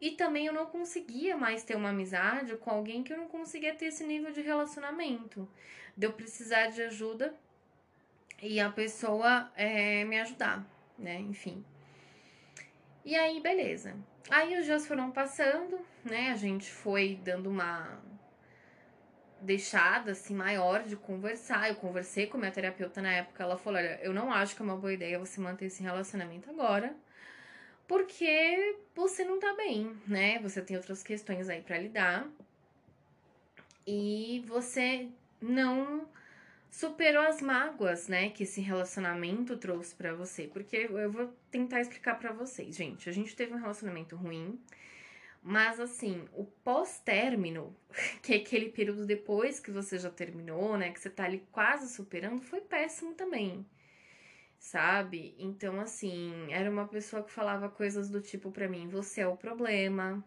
E 0.00 0.10
também 0.10 0.46
eu 0.46 0.52
não 0.52 0.66
conseguia 0.66 1.36
mais 1.36 1.64
ter 1.64 1.74
uma 1.74 1.88
amizade 1.88 2.54
com 2.56 2.70
alguém 2.70 3.02
que 3.02 3.12
eu 3.12 3.16
não 3.16 3.28
conseguia 3.28 3.74
ter 3.74 3.86
esse 3.86 4.04
nível 4.04 4.30
de 4.30 4.42
relacionamento. 4.42 5.48
De 5.96 6.06
eu 6.06 6.12
precisar 6.12 6.66
de 6.66 6.82
ajuda 6.82 7.34
e 8.42 8.60
a 8.60 8.70
pessoa 8.70 9.50
é, 9.56 10.04
me 10.04 10.20
ajudar, 10.20 10.66
né? 10.98 11.18
Enfim. 11.20 11.64
E 13.04 13.14
aí, 13.16 13.40
beleza. 13.40 13.96
Aí 14.30 14.58
os 14.58 14.64
dias 14.64 14.86
foram 14.86 15.10
passando, 15.10 15.78
né? 16.04 16.30
A 16.30 16.36
gente 16.36 16.70
foi 16.70 17.18
dando 17.22 17.48
uma 17.48 18.00
deixada 19.40 20.12
assim 20.12 20.34
maior 20.34 20.82
de 20.82 20.96
conversar. 20.96 21.68
Eu 21.68 21.76
conversei 21.76 22.26
com 22.26 22.36
minha 22.38 22.50
terapeuta 22.50 23.00
na 23.00 23.12
época, 23.12 23.42
ela 23.42 23.56
falou: 23.56 23.78
"Olha, 23.78 24.00
eu 24.02 24.12
não 24.12 24.32
acho 24.32 24.56
que 24.56 24.62
é 24.62 24.64
uma 24.64 24.76
boa 24.76 24.92
ideia 24.92 25.18
você 25.18 25.40
manter 25.40 25.66
esse 25.66 25.82
relacionamento 25.82 26.50
agora, 26.50 26.96
porque 27.86 28.76
você 28.94 29.24
não 29.24 29.38
tá 29.38 29.54
bem, 29.54 29.96
né? 30.06 30.38
Você 30.40 30.60
tem 30.60 30.76
outras 30.76 31.02
questões 31.02 31.48
aí 31.48 31.62
para 31.62 31.78
lidar. 31.78 32.26
E 33.86 34.42
você 34.46 35.08
não 35.40 36.08
superou 36.76 37.22
as 37.22 37.40
mágoas, 37.40 38.06
né, 38.06 38.28
que 38.28 38.42
esse 38.42 38.60
relacionamento 38.60 39.56
trouxe 39.56 39.94
para 39.94 40.12
você, 40.12 40.46
porque 40.46 40.76
eu 40.76 41.10
vou 41.10 41.34
tentar 41.50 41.80
explicar 41.80 42.18
para 42.18 42.34
vocês, 42.34 42.76
gente. 42.76 43.08
A 43.08 43.12
gente 43.12 43.34
teve 43.34 43.54
um 43.54 43.58
relacionamento 43.58 44.14
ruim, 44.14 44.60
mas 45.42 45.80
assim, 45.80 46.28
o 46.34 46.44
pós-término, 46.44 47.74
que 48.22 48.34
é 48.34 48.36
aquele 48.36 48.68
período 48.68 49.06
depois 49.06 49.58
que 49.58 49.70
você 49.70 49.98
já 49.98 50.10
terminou, 50.10 50.76
né, 50.76 50.90
que 50.90 51.00
você 51.00 51.08
tá 51.08 51.24
ali 51.24 51.42
quase 51.50 51.88
superando, 51.94 52.42
foi 52.42 52.60
péssimo 52.60 53.14
também. 53.14 53.64
Sabe? 54.58 55.34
Então, 55.38 55.80
assim, 55.80 56.52
era 56.52 56.70
uma 56.70 56.86
pessoa 56.86 57.22
que 57.22 57.30
falava 57.30 57.70
coisas 57.70 58.10
do 58.10 58.20
tipo 58.20 58.50
para 58.50 58.68
mim: 58.68 58.88
você 58.88 59.20
é 59.20 59.26
o 59.26 59.36
problema. 59.36 60.22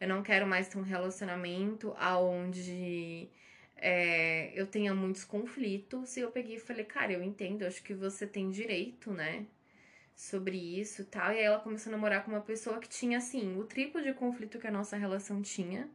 Eu 0.00 0.08
não 0.08 0.22
quero 0.22 0.46
mais 0.46 0.68
ter 0.68 0.78
um 0.78 0.82
relacionamento 0.82 1.94
aonde 1.98 3.30
é, 3.84 4.52
eu 4.54 4.66
tenha 4.66 4.94
muitos 4.94 5.24
conflitos. 5.24 6.16
E 6.16 6.20
eu 6.20 6.30
peguei 6.30 6.56
e 6.56 6.60
falei, 6.60 6.84
cara, 6.84 7.12
eu 7.12 7.22
entendo, 7.22 7.64
acho 7.64 7.82
que 7.82 7.94
você 7.94 8.26
tem 8.26 8.50
direito, 8.50 9.12
né? 9.12 9.46
sobre 10.16 10.56
isso 10.56 11.02
e 11.02 11.04
tal. 11.04 11.32
E 11.32 11.38
aí 11.38 11.44
ela 11.44 11.58
começou 11.60 11.90
a 11.90 11.96
namorar 11.96 12.24
com 12.24 12.30
uma 12.30 12.40
pessoa 12.40 12.78
que 12.78 12.88
tinha, 12.88 13.18
assim, 13.18 13.56
o 13.58 13.64
triplo 13.64 14.02
de 14.02 14.12
conflito 14.14 14.58
que 14.58 14.66
a 14.66 14.70
nossa 14.70 14.96
relação 14.96 15.42
tinha. 15.42 15.88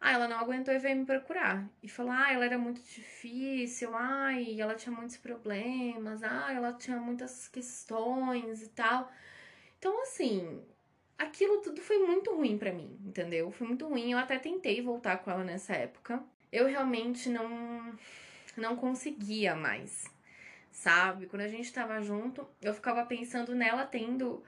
Ah, 0.00 0.12
ela 0.12 0.26
não 0.28 0.38
aguentou 0.38 0.74
e 0.74 0.78
veio 0.78 0.96
me 0.96 1.06
procurar. 1.06 1.68
E 1.82 1.88
falou, 1.88 2.12
ah, 2.12 2.32
ela 2.32 2.44
era 2.44 2.58
muito 2.58 2.82
difícil, 2.82 3.94
ai, 3.94 4.60
ela 4.60 4.74
tinha 4.74 4.94
muitos 4.94 5.16
problemas, 5.16 6.22
ah, 6.24 6.52
ela 6.52 6.72
tinha 6.72 6.96
muitas 6.98 7.48
questões 7.48 8.62
e 8.62 8.68
tal. 8.70 9.10
Então, 9.78 10.02
assim, 10.02 10.62
aquilo 11.18 11.60
tudo 11.62 11.80
foi 11.80 11.98
muito 11.98 12.34
ruim 12.34 12.58
para 12.58 12.72
mim, 12.72 12.98
entendeu? 13.04 13.50
Foi 13.52 13.66
muito 13.66 13.86
ruim. 13.86 14.12
Eu 14.12 14.18
até 14.18 14.38
tentei 14.38 14.80
voltar 14.82 15.18
com 15.18 15.30
ela 15.30 15.44
nessa 15.44 15.74
época. 15.74 16.22
Eu 16.52 16.66
realmente 16.66 17.28
não 17.28 17.96
não 18.56 18.76
conseguia 18.76 19.56
mais 19.56 20.12
sabe? 20.72 21.26
Quando 21.26 21.42
a 21.42 21.48
gente 21.48 21.72
tava 21.72 22.00
junto, 22.00 22.46
eu 22.60 22.74
ficava 22.74 23.04
pensando 23.04 23.54
nela 23.54 23.86
tendo, 23.86 24.42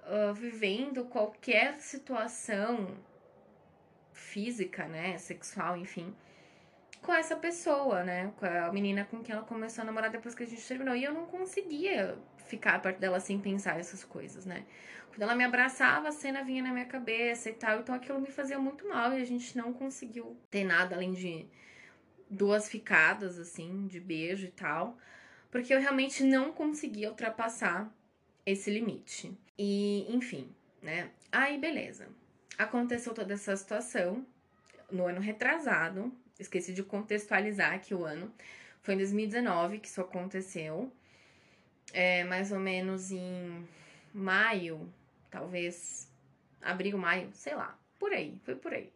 uh, 0.00 0.34
vivendo 0.34 1.04
qualquer 1.04 1.78
situação 1.80 2.96
física, 4.12 4.86
né? 4.86 5.16
Sexual, 5.18 5.76
enfim, 5.76 6.14
com 7.02 7.12
essa 7.12 7.36
pessoa, 7.36 8.02
né? 8.02 8.32
Com 8.36 8.46
a 8.46 8.72
menina 8.72 9.04
com 9.04 9.22
quem 9.22 9.34
ela 9.34 9.44
começou 9.44 9.82
a 9.82 9.84
namorar 9.84 10.10
depois 10.10 10.34
que 10.34 10.42
a 10.42 10.46
gente 10.46 10.66
terminou. 10.66 10.96
E 10.96 11.04
eu 11.04 11.12
não 11.12 11.26
conseguia 11.26 12.18
ficar 12.44 12.80
perto 12.80 12.98
dela 12.98 13.20
sem 13.20 13.38
pensar 13.38 13.78
essas 13.78 14.04
coisas, 14.04 14.44
né? 14.44 14.64
Quando 15.08 15.22
ela 15.22 15.34
me 15.34 15.44
abraçava, 15.44 16.08
a 16.08 16.12
cena 16.12 16.42
vinha 16.42 16.62
na 16.62 16.72
minha 16.72 16.86
cabeça 16.86 17.50
e 17.50 17.54
tal. 17.54 17.80
Então 17.80 17.94
aquilo 17.94 18.20
me 18.20 18.30
fazia 18.30 18.58
muito 18.58 18.88
mal 18.88 19.12
e 19.12 19.22
a 19.22 19.24
gente 19.24 19.56
não 19.56 19.72
conseguiu 19.72 20.36
ter 20.50 20.64
nada 20.64 20.96
além 20.96 21.12
de 21.12 21.46
duas 22.28 22.68
ficadas, 22.68 23.38
assim, 23.38 23.86
de 23.86 24.00
beijo 24.00 24.46
e 24.46 24.50
tal 24.50 24.98
porque 25.54 25.72
eu 25.72 25.78
realmente 25.78 26.24
não 26.24 26.52
conseguia 26.52 27.08
ultrapassar 27.08 27.88
esse 28.44 28.72
limite. 28.72 29.38
E, 29.56 30.04
enfim, 30.12 30.52
né? 30.82 31.12
Aí, 31.30 31.56
beleza. 31.56 32.08
Aconteceu 32.58 33.14
toda 33.14 33.34
essa 33.34 33.54
situação 33.54 34.26
no 34.90 35.06
ano 35.06 35.20
retrasado. 35.20 36.12
Esqueci 36.40 36.72
de 36.72 36.82
contextualizar 36.82 37.72
aqui 37.72 37.94
o 37.94 38.04
ano. 38.04 38.34
Foi 38.82 38.94
em 38.94 38.96
2019 38.96 39.78
que 39.78 39.86
isso 39.86 40.00
aconteceu. 40.00 40.92
É, 41.92 42.24
mais 42.24 42.50
ou 42.50 42.58
menos 42.58 43.12
em 43.12 43.68
maio, 44.12 44.92
talvez 45.30 46.10
abril, 46.60 46.98
maio, 46.98 47.30
sei 47.32 47.54
lá, 47.54 47.78
por 47.98 48.12
aí, 48.12 48.40
foi 48.44 48.56
por 48.56 48.72
aí. 48.72 48.92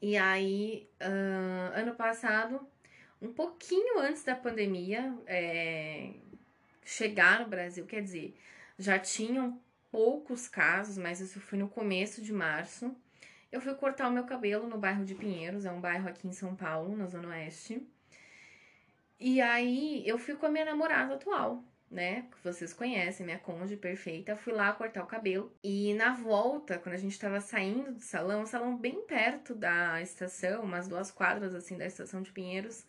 E 0.00 0.16
aí, 0.16 0.88
uh, 1.00 1.78
ano 1.78 1.94
passado, 1.94 2.66
um 3.20 3.32
pouquinho 3.32 4.00
antes 4.00 4.24
da 4.24 4.34
pandemia 4.34 5.16
é, 5.26 6.10
chegar 6.84 7.40
no 7.40 7.48
Brasil, 7.48 7.86
quer 7.86 8.02
dizer, 8.02 8.36
já 8.76 8.98
tinham 8.98 9.60
poucos 9.92 10.48
casos, 10.48 10.98
mas 10.98 11.20
isso 11.20 11.40
foi 11.40 11.58
no 11.58 11.68
começo 11.68 12.20
de 12.20 12.32
março. 12.32 12.96
Eu 13.52 13.60
fui 13.60 13.74
cortar 13.74 14.08
o 14.08 14.12
meu 14.12 14.24
cabelo 14.24 14.66
no 14.66 14.78
bairro 14.78 15.04
de 15.04 15.14
Pinheiros, 15.14 15.64
é 15.64 15.70
um 15.70 15.80
bairro 15.80 16.08
aqui 16.08 16.26
em 16.26 16.32
São 16.32 16.56
Paulo, 16.56 16.96
na 16.96 17.06
Zona 17.06 17.28
Oeste. 17.28 17.86
E 19.24 19.40
aí 19.40 20.02
eu 20.04 20.18
fui 20.18 20.34
com 20.34 20.46
a 20.46 20.48
minha 20.48 20.64
namorada 20.64 21.14
atual, 21.14 21.62
né? 21.88 22.26
Que 22.32 22.42
vocês 22.42 22.72
conhecem, 22.72 23.24
minha 23.24 23.38
cônjuge 23.38 23.76
perfeita. 23.76 24.34
Fui 24.34 24.52
lá 24.52 24.72
cortar 24.72 25.04
o 25.04 25.06
cabelo. 25.06 25.56
E 25.62 25.94
na 25.94 26.12
volta, 26.12 26.76
quando 26.76 26.96
a 26.96 26.98
gente 26.98 27.16
tava 27.20 27.40
saindo 27.40 27.92
do 27.92 28.00
salão, 28.00 28.42
um 28.42 28.46
salão 28.46 28.76
bem 28.76 29.06
perto 29.06 29.54
da 29.54 30.02
estação, 30.02 30.64
umas 30.64 30.88
duas 30.88 31.12
quadras 31.12 31.54
assim 31.54 31.78
da 31.78 31.86
estação 31.86 32.20
de 32.20 32.32
Pinheiros, 32.32 32.84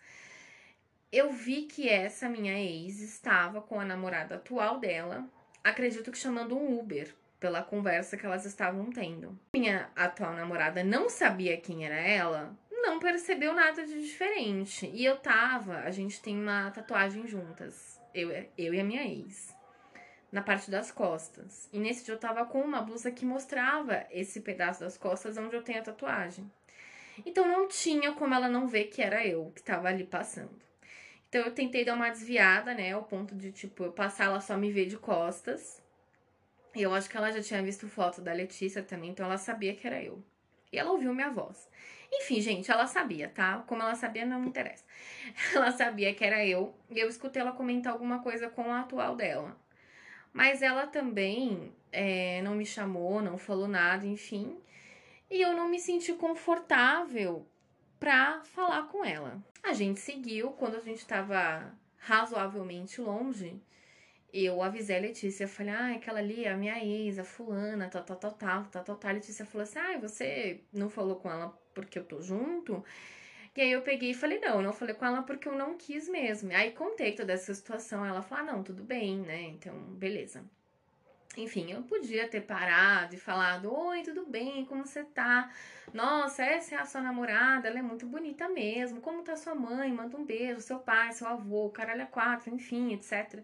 eu 1.12 1.32
vi 1.32 1.68
que 1.68 1.88
essa 1.88 2.28
minha 2.28 2.60
ex 2.60 3.00
estava 3.00 3.62
com 3.62 3.80
a 3.80 3.86
namorada 3.86 4.34
atual 4.34 4.80
dela, 4.80 5.30
acredito 5.64 6.12
que 6.12 6.18
chamando 6.18 6.58
um 6.58 6.80
Uber, 6.80 7.14
pela 7.40 7.62
conversa 7.62 8.18
que 8.18 8.26
elas 8.26 8.44
estavam 8.44 8.90
tendo. 8.90 9.38
Minha 9.56 9.92
atual 9.96 10.34
namorada 10.34 10.84
não 10.84 11.10
sabia 11.10 11.58
quem 11.58 11.86
era 11.86 12.00
ela, 12.00 12.58
não 12.84 13.00
percebeu 13.00 13.54
nada 13.54 13.86
de 13.86 14.02
diferente. 14.02 14.86
E 14.94 15.04
eu 15.04 15.18
tava, 15.18 15.80
a 15.80 15.92
gente 15.92 16.22
tem 16.22 16.38
uma 16.38 16.70
tatuagem 16.72 17.26
juntas, 17.26 18.00
eu, 18.14 18.30
eu 18.58 18.74
e 18.74 18.80
a 18.80 18.84
minha 18.84 19.04
ex, 19.04 19.56
na 20.32 20.42
parte 20.42 20.70
das 20.70 20.92
costas. 20.92 21.70
E 21.72 21.80
nesse 21.80 22.06
dia 22.06 22.14
eu 22.14 22.20
tava 22.20 22.46
com 22.46 22.62
uma 22.62 22.82
blusa 22.82 23.10
que 23.12 23.26
mostrava 23.26 24.06
esse 24.12 24.42
pedaço 24.42 24.82
das 24.82 24.98
costas 24.98 25.38
onde 25.38 25.56
eu 25.56 25.64
tenho 25.64 25.80
a 25.80 25.84
tatuagem. 25.84 26.52
Então 27.26 27.48
não 27.48 27.68
tinha 27.68 28.12
como 28.14 28.34
ela 28.34 28.50
não 28.50 28.68
ver 28.68 28.86
que 28.86 29.02
era 29.02 29.26
eu 29.26 29.52
que 29.56 29.64
tava 29.64 29.88
ali 29.88 30.04
passando. 30.04 30.62
Então 31.30 31.42
eu 31.42 31.52
tentei 31.52 31.84
dar 31.84 31.96
uma 31.96 32.10
desviada, 32.10 32.74
né? 32.74 32.92
Ao 32.92 33.04
ponto 33.04 33.34
de, 33.36 33.52
tipo, 33.52 33.86
eu 33.86 33.92
passar 33.92 34.26
ela 34.26 34.40
só 34.40 34.56
me 34.56 34.72
ver 34.72 34.86
de 34.86 34.98
costas. 34.98 35.82
E 36.76 36.82
eu 36.82 36.94
acho 36.94 37.10
que 37.10 37.18
ela 37.18 37.32
já 37.32 37.42
tinha 37.42 37.62
visto 37.62 37.88
foto 37.88 38.22
da 38.22 38.34
Letícia 38.34 38.82
também, 38.82 39.12
então 39.12 39.26
ela 39.26 39.38
sabia 39.38 39.76
que 39.76 39.86
era 39.86 40.04
eu. 40.04 40.24
E 40.72 40.78
ela 40.78 40.92
ouviu 40.92 41.14
minha 41.14 41.30
voz. 41.30 41.70
Enfim, 42.16 42.42
gente, 42.42 42.72
ela 42.72 42.86
sabia, 42.86 43.30
tá? 43.30 43.64
Como 43.68 43.82
ela 43.82 43.96
sabia, 43.96 44.26
não 44.26 44.40
me 44.40 44.48
interessa. 44.48 44.84
Ela 45.56 45.72
sabia 45.72 46.14
que 46.14 46.24
era 46.24 46.46
eu, 46.46 46.76
e 46.90 47.00
eu 47.00 47.10
escutei 47.10 47.42
ela 47.42 47.52
comentar 47.52 47.92
alguma 47.94 48.20
coisa 48.22 48.50
com 48.50 48.72
a 48.72 48.82
atual 48.82 49.16
dela. 49.16 49.58
Mas 50.32 50.62
ela 50.62 50.86
também 50.88 51.74
é, 51.92 52.42
não 52.42 52.56
me 52.56 52.66
chamou, 52.66 53.22
não 53.22 53.38
falou 53.38 53.68
nada, 53.68 54.06
enfim. 54.06 54.58
E 55.30 55.42
eu 55.42 55.54
não 55.54 55.68
me 55.70 55.80
senti 55.80 56.14
confortável 56.14 57.48
pra 58.00 58.42
falar 58.44 58.84
com 58.90 59.04
ela. 59.04 59.44
A 59.64 59.74
gente 59.74 60.00
seguiu, 60.00 60.52
quando 60.52 60.76
a 60.76 60.82
gente 60.82 61.06
tava 61.06 61.74
razoavelmente 61.98 63.02
longe, 63.02 63.62
eu 64.32 64.62
avisei 64.62 64.98
a 64.98 65.02
Letícia, 65.02 65.48
falei, 65.48 65.74
ah, 65.74 65.96
aquela 65.96 66.20
ali 66.20 66.46
é 66.46 66.52
a 66.52 66.58
minha 66.58 66.84
ex, 66.84 67.18
a 67.20 67.24
fulana, 67.24 67.90
tal, 67.90 68.04
tal, 68.04 68.18
tal, 68.18 68.32
tal, 68.34 68.64
tal, 68.66 68.84
tal, 68.84 68.96
tal. 68.98 69.10
A 69.10 69.14
Letícia 69.14 69.46
falou 69.46 69.64
assim, 69.64 69.80
ah, 69.80 69.98
você 70.00 70.62
não 70.72 70.90
falou 70.90 71.18
com 71.18 71.32
ela 71.32 71.63
porque 71.74 72.00
eu 72.00 72.06
tô 72.06 72.22
junto? 72.22 72.84
E 73.56 73.62
aí 73.62 73.72
eu 73.72 73.82
peguei 73.82 74.12
e 74.12 74.16
falei, 74.16 74.40
não, 74.40 74.56
eu 74.56 74.62
não 74.62 74.74
falei 74.74 74.96
com 74.96 75.06
ela 75.06 75.22
porque 75.22 75.48
eu 75.48 75.56
não 75.56 75.78
quis 75.78 76.10
mesmo. 76.10 76.52
Aí 76.54 76.72
contei 76.72 77.14
toda 77.14 77.34
essa 77.34 77.54
situação, 77.54 78.06
ela 78.06 78.22
falou, 78.22 78.44
ah, 78.44 78.54
não, 78.54 78.64
tudo 78.64 78.84
bem, 78.84 79.20
né, 79.20 79.42
então, 79.44 79.76
beleza. 79.76 80.44
Enfim, 81.36 81.72
eu 81.72 81.82
podia 81.84 82.28
ter 82.28 82.42
parado 82.42 83.16
e 83.16 83.18
falado: 83.18 83.74
Oi, 83.74 84.04
tudo 84.04 84.26
bem? 84.26 84.66
Como 84.66 84.86
você 84.86 85.04
tá? 85.04 85.50
Nossa, 85.94 86.44
essa 86.44 86.76
é 86.76 86.78
a 86.78 86.86
sua 86.86 87.02
namorada, 87.02 87.68
ela 87.68 87.80
é 87.80 87.82
muito 87.82 88.06
bonita 88.06 88.48
mesmo. 88.50 89.02
Como 89.02 89.24
tá 89.24 89.36
sua 89.36 89.56
mãe? 89.56 89.92
Manda 89.92 90.16
um 90.16 90.24
beijo, 90.24 90.62
seu 90.62 90.80
pai, 90.80 91.12
seu 91.12 91.28
avô, 91.28 91.70
caralho 91.70 92.04
é 92.04 92.06
quatro, 92.06 92.54
enfim, 92.54 92.94
etc. 92.94 93.44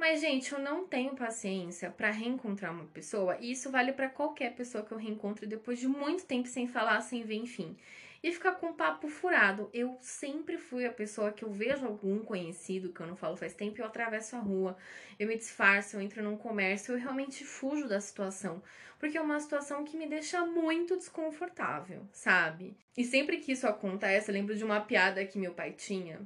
Mas, 0.00 0.22
gente, 0.22 0.50
eu 0.50 0.58
não 0.58 0.86
tenho 0.86 1.14
paciência 1.14 1.90
para 1.90 2.10
reencontrar 2.10 2.72
uma 2.72 2.86
pessoa, 2.86 3.36
e 3.38 3.52
isso 3.52 3.70
vale 3.70 3.92
para 3.92 4.08
qualquer 4.08 4.54
pessoa 4.54 4.82
que 4.82 4.92
eu 4.92 4.96
reencontre 4.96 5.46
depois 5.46 5.78
de 5.78 5.86
muito 5.86 6.24
tempo 6.24 6.48
sem 6.48 6.66
falar, 6.66 7.02
sem 7.02 7.22
ver, 7.22 7.34
enfim 7.34 7.76
e 8.22 8.32
ficar 8.32 8.52
com 8.52 8.72
papo 8.72 9.08
furado. 9.08 9.70
Eu 9.72 9.96
sempre 10.00 10.58
fui 10.58 10.86
a 10.86 10.92
pessoa 10.92 11.32
que 11.32 11.42
eu 11.42 11.50
vejo 11.50 11.86
algum 11.86 12.18
conhecido 12.18 12.92
que 12.92 13.00
eu 13.00 13.06
não 13.06 13.16
falo 13.16 13.36
faz 13.36 13.54
tempo, 13.54 13.80
eu 13.80 13.84
atravesso 13.86 14.36
a 14.36 14.38
rua, 14.38 14.76
eu 15.18 15.28
me 15.28 15.36
disfarço, 15.36 15.96
eu 15.96 16.00
entro 16.00 16.22
num 16.22 16.36
comércio, 16.36 16.94
eu 16.94 16.98
realmente 16.98 17.44
fujo 17.44 17.88
da 17.88 18.00
situação, 18.00 18.62
porque 18.98 19.18
é 19.18 19.20
uma 19.20 19.40
situação 19.40 19.84
que 19.84 19.96
me 19.96 20.06
deixa 20.06 20.44
muito 20.44 20.96
desconfortável, 20.96 22.06
sabe? 22.12 22.76
E 22.96 23.04
sempre 23.04 23.38
que 23.38 23.52
isso 23.52 23.66
acontece, 23.66 24.30
eu 24.30 24.34
lembro 24.34 24.54
de 24.54 24.64
uma 24.64 24.80
piada 24.80 25.24
que 25.24 25.38
meu 25.38 25.54
pai 25.54 25.72
tinha, 25.72 26.20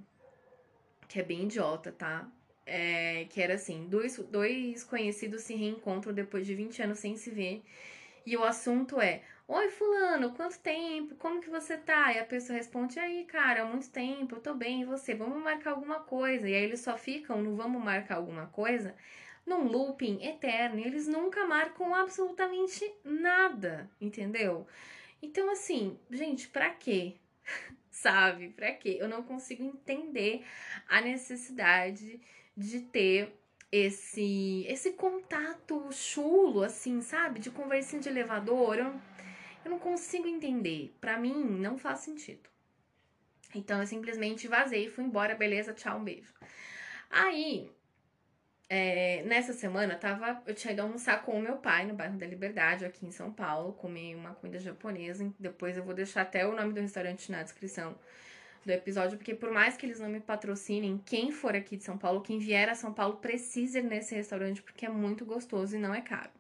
que 1.09 1.21
é 1.21 1.23
bem 1.23 1.45
idiota, 1.45 1.93
tá? 1.93 2.29
É, 2.67 3.27
que 3.31 3.41
era 3.43 3.55
assim: 3.55 3.87
dois, 3.89 4.19
dois 4.31 4.85
conhecidos 4.85 5.43
se 5.43 5.55
reencontram 5.55 6.13
depois 6.13 6.47
de 6.47 6.55
20 6.55 6.83
anos 6.83 6.99
sem 6.99 7.17
se 7.17 7.31
ver. 7.31 7.63
E 8.27 8.37
o 8.37 8.45
assunto 8.45 9.01
é: 9.01 9.23
Oi, 9.47 9.69
fulano, 9.69 10.33
quanto 10.33 10.59
tempo? 10.61 11.15
Como 11.17 11.41
que 11.41 11.51
você 11.51 11.77
tá? 11.77 12.13
E 12.15 12.19
a 12.19 12.25
pessoa 12.25 12.57
responde, 12.57 12.99
aí, 12.99 13.27
cara, 13.27 13.63
há 13.63 13.67
muito 13.67 13.91
tempo, 13.91 14.37
eu 14.37 14.41
tô 14.41 14.55
bem, 14.55 14.81
e 14.83 14.85
você? 14.87 15.15
Vamos 15.15 15.43
marcar 15.43 15.73
alguma 15.73 16.01
coisa. 16.01 16.49
E 16.49 16.55
aí 16.55 16.65
eles 16.65 16.81
só 16.81 16.97
ficam 16.97 17.43
no 17.43 17.55
vamos 17.55 17.83
marcar 17.83 18.17
alguma 18.17 18.47
coisa 18.47 18.95
num 19.47 19.65
looping 19.65 20.25
eterno. 20.25 20.79
E 20.79 20.85
eles 20.85 21.07
nunca 21.07 21.47
marcam 21.47 21.95
absolutamente 21.95 22.91
nada, 23.05 23.91
entendeu? 24.01 24.67
Então, 25.23 25.51
assim, 25.51 25.99
gente, 26.11 26.49
pra 26.49 26.71
quê? 26.71 27.17
Sabe? 27.91 28.49
Pra 28.51 28.73
quê? 28.73 28.97
Eu 29.01 29.09
não 29.09 29.23
consigo 29.23 29.63
entender 29.63 30.45
a 30.89 31.01
necessidade 31.03 32.21
de 32.57 32.81
ter 32.81 33.35
esse 33.71 34.65
esse 34.69 34.93
contato 34.93 35.91
chulo, 35.93 36.63
assim, 36.63 37.01
sabe? 37.01 37.41
De 37.41 37.51
conversinha 37.51 38.01
de 38.01 38.09
elevador. 38.09 38.79
Eu 38.79 38.95
eu 39.65 39.71
não 39.71 39.79
consigo 39.79 40.29
entender. 40.29 40.95
Para 41.01 41.19
mim, 41.19 41.33
não 41.35 41.79
faz 41.79 42.01
sentido. 42.01 42.49
Então 43.55 43.81
eu 43.81 43.87
simplesmente 43.87 44.47
vazei, 44.47 44.91
fui 44.91 45.05
embora, 45.05 45.35
beleza, 45.35 45.73
tchau, 45.73 45.99
um 45.99 46.05
beijo. 46.05 46.35
Aí, 47.09 47.71
é, 48.69 49.23
nessa 49.23 49.53
semana, 49.53 49.97
tava, 49.97 50.43
eu 50.47 50.55
tinha 50.55 50.73
ido 50.73 50.83
almoçar 50.83 51.23
com 51.23 51.39
o 51.39 51.41
meu 51.41 51.57
pai 51.59 51.87
no 51.87 51.95
bairro 51.95 52.19
da 52.19 52.27
Liberdade, 52.27 52.85
aqui 52.85 53.07
em 53.07 53.13
São 53.13 53.33
Paulo, 53.33 53.73
comi 53.75 54.15
uma 54.15 54.35
comida 54.35 54.59
japonesa. 54.59 55.33
Depois 55.39 55.77
eu 55.77 55.85
vou 55.85 55.95
deixar 55.95 56.23
até 56.23 56.47
o 56.47 56.55
nome 56.55 56.73
do 56.73 56.81
restaurante 56.81 57.31
na 57.31 57.43
descrição 57.43 57.97
do 58.67 58.73
episódio, 58.73 59.19
porque 59.19 59.35
por 59.35 59.51
mais 59.51 59.77
que 59.77 59.87
eles 59.87 60.01
não 60.01 60.09
me 60.09 60.21
patrocinem, 60.21 61.01
quem 61.05 61.31
for 61.31 61.55
aqui 61.55 61.77
de 61.77 61.85
São 61.85 61.99
Paulo, 61.99 62.23
quem 62.23 62.39
vier 62.39 62.69
a 62.69 62.75
São 62.75 62.93
Paulo, 62.93 63.17
precisa 63.17 63.79
ir 63.79 63.85
nesse 63.85 64.15
restaurante, 64.15 64.63
porque 64.63 64.87
é 64.87 64.89
muito 64.89 65.25
gostoso 65.25 65.77
e 65.77 65.79
não 65.79 65.95
é 65.95 66.01
caro. 66.01 66.31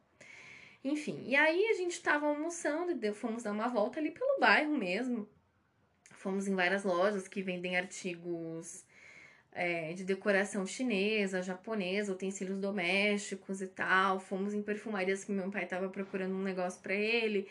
Enfim, 0.82 1.22
e 1.26 1.34
aí 1.34 1.66
a 1.68 1.74
gente 1.74 2.00
tava 2.02 2.26
almoçando 2.26 2.92
e 2.92 3.12
fomos 3.14 3.42
dar 3.42 3.52
uma 3.52 3.68
volta 3.68 3.98
ali 3.98 4.10
pelo 4.10 4.38
bairro 4.38 4.76
mesmo. 4.76 5.26
Fomos 6.12 6.46
em 6.46 6.54
várias 6.54 6.84
lojas 6.84 7.26
que 7.26 7.42
vendem 7.42 7.76
artigos 7.76 8.84
é, 9.52 9.92
de 9.94 10.04
decoração 10.04 10.66
chinesa, 10.66 11.42
japonesa, 11.42 12.12
utensílios 12.12 12.58
domésticos 12.58 13.62
e 13.62 13.66
tal. 13.66 14.20
Fomos 14.20 14.52
em 14.52 14.62
perfumarias 14.62 15.24
que 15.24 15.32
meu 15.32 15.50
pai 15.50 15.64
tava 15.64 15.88
procurando 15.88 16.34
um 16.34 16.42
negócio 16.42 16.80
para 16.82 16.94
ele. 16.94 17.48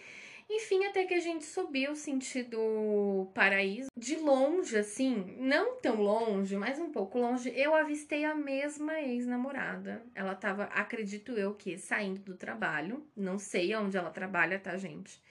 Enfim, 0.50 0.86
até 0.86 1.06
que 1.06 1.14
a 1.14 1.20
gente 1.20 1.46
subiu 1.46 1.96
sentido 1.96 3.32
paraíso. 3.34 3.90
De 3.98 4.16
longe, 4.18 4.78
assim, 4.78 5.36
não 5.40 5.78
tão 5.78 6.02
longe, 6.02 6.56
mas 6.56 6.80
um 6.80 6.92
pouco 6.92 7.18
longe, 7.18 7.52
eu 7.56 7.74
avistei 7.74 8.26
a 8.26 8.36
mesma 8.36 9.00
ex-namorada. 9.00 10.04
Ela 10.14 10.36
tava, 10.36 10.66
acredito 10.66 11.32
eu, 11.34 11.54
que 11.54 11.78
saindo 11.78 12.20
do 12.22 12.36
trabalho. 12.36 13.06
Não 13.16 13.40
sei 13.40 13.76
onde 13.76 13.98
ela 13.98 14.10
trabalha, 14.10 14.60
tá, 14.60 14.78
gente? 14.78 15.22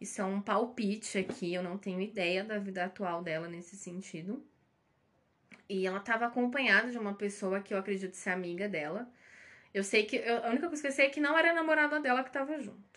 Isso 0.00 0.20
é 0.20 0.24
um 0.24 0.40
palpite 0.40 1.18
aqui, 1.18 1.52
eu 1.52 1.62
não 1.62 1.76
tenho 1.76 2.00
ideia 2.00 2.42
da 2.42 2.58
vida 2.58 2.84
atual 2.84 3.22
dela 3.22 3.48
nesse 3.48 3.76
sentido. 3.76 4.42
E 5.68 5.86
ela 5.86 6.00
tava 6.00 6.26
acompanhada 6.26 6.90
de 6.90 6.98
uma 6.98 7.14
pessoa 7.14 7.60
que 7.60 7.72
eu 7.72 7.78
acredito 7.78 8.14
ser 8.14 8.30
amiga 8.30 8.68
dela. 8.68 9.08
Eu 9.72 9.84
sei 9.84 10.04
que. 10.04 10.16
Eu, 10.16 10.44
a 10.44 10.48
única 10.48 10.66
coisa 10.66 10.82
que 10.82 10.88
eu 10.88 10.92
sei 10.92 11.06
é 11.06 11.10
que 11.10 11.20
não 11.20 11.36
era 11.38 11.50
a 11.50 11.54
namorada 11.54 12.00
dela 12.00 12.24
que 12.24 12.32
tava 12.32 12.58
junto. 12.58 12.89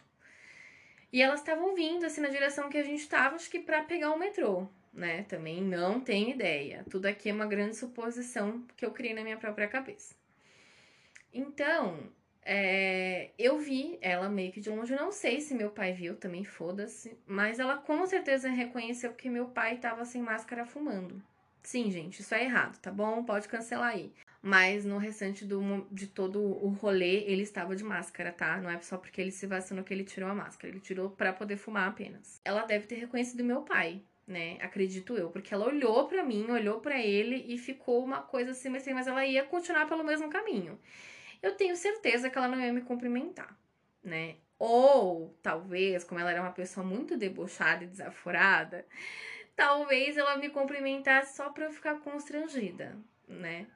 E 1.14 1.22
elas 1.22 1.42
estavam 1.42 1.76
vindo 1.76 2.08
assim 2.08 2.22
na 2.22 2.30
direção 2.30 2.70
que 2.70 2.78
a 2.78 2.84
gente 2.84 3.02
estava, 3.02 3.36
acho 3.36 3.48
que 3.48 3.60
para 3.60 3.84
pegar 3.84 4.12
o 4.12 4.18
metrô, 4.18 4.68
né? 4.92 5.22
Também 5.30 5.62
não 5.62 6.02
tenho 6.02 6.32
ideia. 6.32 6.84
Tudo 6.90 7.06
aqui 7.06 7.30
é 7.30 7.34
uma 7.34 7.46
grande 7.46 7.76
suposição 7.76 8.66
que 8.76 8.84
eu 8.84 8.90
criei 8.90 9.14
na 9.14 9.22
minha 9.22 9.38
própria 9.38 9.68
cabeça. 9.68 10.16
Então, 11.32 12.00
é, 12.42 13.30
eu 13.38 13.60
vi 13.60 14.00
ela 14.02 14.28
meio 14.28 14.52
que 14.52 14.60
de 14.60 14.72
longe. 14.72 14.96
Não 14.96 15.12
sei 15.12 15.40
se 15.40 15.54
meu 15.54 15.70
pai 15.70 15.94
viu, 15.94 16.16
também 16.16 16.44
foda-se. 16.44 17.16
Mas 17.28 17.60
ela 17.60 17.78
com 17.78 18.04
certeza 18.08 18.50
reconheceu 18.50 19.14
que 19.14 19.30
meu 19.30 19.46
pai 19.50 19.78
tava 19.78 20.06
sem 20.06 20.20
máscara 20.20 20.66
fumando. 20.66 21.22
Sim, 21.62 21.92
gente, 21.92 22.22
isso 22.22 22.34
é 22.34 22.44
errado, 22.44 22.80
tá 22.80 22.92
bom? 22.92 23.24
Pode 23.24 23.48
cancelar 23.48 23.90
aí 23.90 24.12
mas 24.46 24.84
no 24.84 24.98
restante 24.98 25.46
do, 25.46 25.88
de 25.90 26.06
todo 26.06 26.42
o 26.42 26.68
rolê 26.68 27.24
ele 27.24 27.44
estava 27.44 27.74
de 27.78 27.84
máscara, 27.84 28.30
tá? 28.30 28.60
Não 28.60 28.70
é 28.70 28.78
só 28.82 28.98
porque 28.98 29.22
ele 29.22 29.32
se 29.32 29.48
vacinou 29.48 29.86
que 29.86 29.94
ele 29.94 30.04
tirou 30.04 30.30
a 30.30 30.36
máscara, 30.36 30.68
ele 30.68 30.82
tirou 30.82 31.10
para 31.10 31.32
poder 31.32 31.56
fumar 31.56 31.88
apenas. 31.88 32.42
Ela 32.44 32.66
deve 32.66 32.86
ter 32.86 32.96
reconhecido 32.96 33.42
meu 33.42 33.62
pai, 33.62 34.02
né? 34.28 34.58
Acredito 34.60 35.16
eu, 35.16 35.30
porque 35.30 35.54
ela 35.54 35.66
olhou 35.66 36.10
para 36.10 36.26
mim, 36.26 36.52
olhou 36.52 36.82
para 36.82 37.00
ele 37.00 37.46
e 37.48 37.58
ficou 37.58 38.04
uma 38.04 38.22
coisa 38.22 38.52
assim, 38.52 38.68
mas 38.68 39.08
ela 39.08 39.26
ia 39.26 39.46
continuar 39.46 39.88
pelo 39.88 40.04
mesmo 40.04 40.30
caminho. 40.30 40.78
Eu 41.42 41.56
tenho 41.56 41.78
certeza 41.78 42.30
que 42.30 42.38
ela 42.38 42.50
não 42.50 42.60
ia 42.60 42.74
me 42.74 42.82
cumprimentar, 42.82 43.58
né? 44.04 44.36
Ou 44.60 45.34
talvez, 45.42 46.04
como 46.04 46.20
ela 46.20 46.32
era 46.32 46.42
uma 46.42 46.52
pessoa 46.52 46.86
muito 46.86 47.16
debochada 47.16 47.86
e 47.86 47.88
desaforada, 47.88 48.86
talvez 49.56 50.18
ela 50.18 50.36
me 50.36 50.50
cumprimentasse 50.50 51.38
só 51.38 51.50
para 51.50 51.66
eu 51.66 51.72
ficar 51.72 52.02
constrangida, 52.02 52.98
né? 53.26 53.68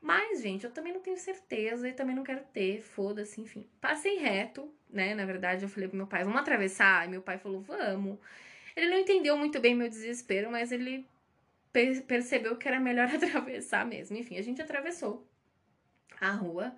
Mas, 0.00 0.42
gente, 0.42 0.64
eu 0.64 0.70
também 0.70 0.92
não 0.92 1.00
tenho 1.00 1.16
certeza 1.16 1.88
e 1.88 1.92
também 1.92 2.14
não 2.14 2.22
quero 2.22 2.44
ter, 2.52 2.80
foda-se, 2.80 3.40
enfim. 3.40 3.66
Passei 3.80 4.18
reto, 4.18 4.72
né? 4.88 5.14
Na 5.14 5.24
verdade, 5.24 5.64
eu 5.64 5.68
falei 5.68 5.88
pro 5.88 5.96
meu 5.96 6.06
pai, 6.06 6.24
vamos 6.24 6.40
atravessar? 6.40 7.06
E 7.06 7.10
meu 7.10 7.22
pai 7.22 7.38
falou, 7.38 7.60
vamos. 7.60 8.18
Ele 8.76 8.90
não 8.90 8.98
entendeu 8.98 9.36
muito 9.36 9.58
bem 9.60 9.74
meu 9.74 9.88
desespero, 9.88 10.50
mas 10.50 10.70
ele 10.70 11.06
per 11.72 12.02
percebeu 12.04 12.56
que 12.56 12.68
era 12.68 12.80
melhor 12.80 13.08
atravessar 13.14 13.84
mesmo. 13.86 14.16
Enfim, 14.16 14.36
a 14.38 14.42
gente 14.42 14.62
atravessou 14.62 15.26
a 16.20 16.30
rua 16.30 16.74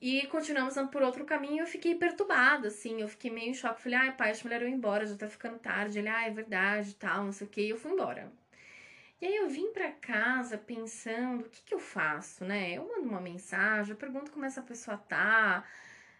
e 0.00 0.26
continuamos 0.28 0.74
por 0.90 1.02
outro 1.02 1.24
caminho. 1.24 1.62
Eu 1.62 1.66
fiquei 1.66 1.94
perturbada, 1.94 2.68
assim, 2.68 3.00
eu 3.00 3.08
fiquei 3.08 3.30
meio 3.30 3.50
em 3.50 3.54
choque. 3.54 3.82
Falei, 3.82 3.98
ai, 3.98 4.16
pai, 4.16 4.30
acho 4.30 4.46
melhor 4.46 4.62
eu 4.62 4.68
ir 4.68 4.72
embora, 4.72 5.06
já 5.06 5.16
tá 5.16 5.28
ficando 5.28 5.58
tarde. 5.58 5.98
Ele, 5.98 6.08
ah, 6.08 6.26
é 6.26 6.30
verdade, 6.30 6.94
tal, 6.94 7.24
não 7.24 7.32
sei 7.32 7.46
o 7.46 7.50
que. 7.50 7.62
E 7.62 7.70
eu 7.70 7.76
fui 7.76 7.92
embora. 7.92 8.30
E 9.20 9.26
aí 9.26 9.36
eu 9.36 9.48
vim 9.48 9.72
para 9.72 9.90
casa 9.90 10.56
pensando, 10.56 11.42
o 11.46 11.48
que 11.50 11.62
que 11.62 11.74
eu 11.74 11.78
faço, 11.80 12.44
né? 12.44 12.72
Eu 12.72 12.86
mando 12.86 13.08
uma 13.08 13.20
mensagem, 13.20 13.90
eu 13.90 13.96
pergunto 13.96 14.30
como 14.30 14.44
essa 14.44 14.62
pessoa 14.62 14.96
tá, 14.96 15.64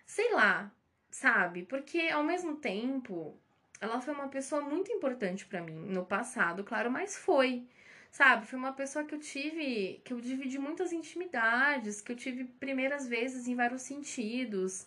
sei 0.04 0.32
lá, 0.34 0.70
sabe? 1.10 1.62
Porque 1.64 2.08
ao 2.08 2.24
mesmo 2.24 2.56
tempo, 2.56 3.38
ela 3.80 4.00
foi 4.00 4.12
uma 4.14 4.28
pessoa 4.28 4.60
muito 4.62 4.90
importante 4.92 5.46
para 5.46 5.62
mim 5.62 5.74
no 5.74 6.04
passado, 6.04 6.64
claro, 6.64 6.90
mas 6.90 7.16
foi, 7.16 7.68
sabe? 8.10 8.46
Foi 8.46 8.58
uma 8.58 8.72
pessoa 8.72 9.04
que 9.04 9.14
eu 9.14 9.20
tive, 9.20 10.00
que 10.04 10.12
eu 10.12 10.20
dividi 10.20 10.58
muitas 10.58 10.92
intimidades, 10.92 12.00
que 12.00 12.10
eu 12.12 12.16
tive 12.16 12.44
primeiras 12.44 13.06
vezes 13.06 13.46
em 13.46 13.54
vários 13.54 13.82
sentidos. 13.82 14.86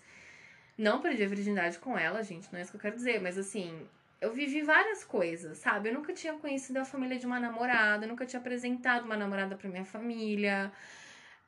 Não 0.78 1.02
perdi 1.02 1.24
a 1.24 1.28
virgindade 1.28 1.80
com 1.80 1.98
ela, 1.98 2.24
gente, 2.24 2.52
não 2.52 2.60
é 2.60 2.64
isso 2.64 2.72
que 2.72 2.78
eu 2.78 2.82
quero 2.82 2.96
dizer, 2.96 3.22
mas 3.22 3.38
assim, 3.38 3.88
eu 4.22 4.32
vivi 4.34 4.62
várias 4.62 5.04
coisas, 5.04 5.58
sabe? 5.58 5.90
Eu 5.90 5.94
nunca 5.96 6.14
tinha 6.14 6.34
conhecido 6.36 6.78
a 6.78 6.86
família 6.86 7.18
de 7.18 7.26
uma 7.26 7.40
namorada, 7.40 8.06
nunca 8.08 8.26
tinha 8.26 8.40
apresentado 8.40 9.06
uma 9.06 9.18
namorada 9.18 9.56
pra 9.58 9.70
minha 9.70 9.86
família. 9.86 10.72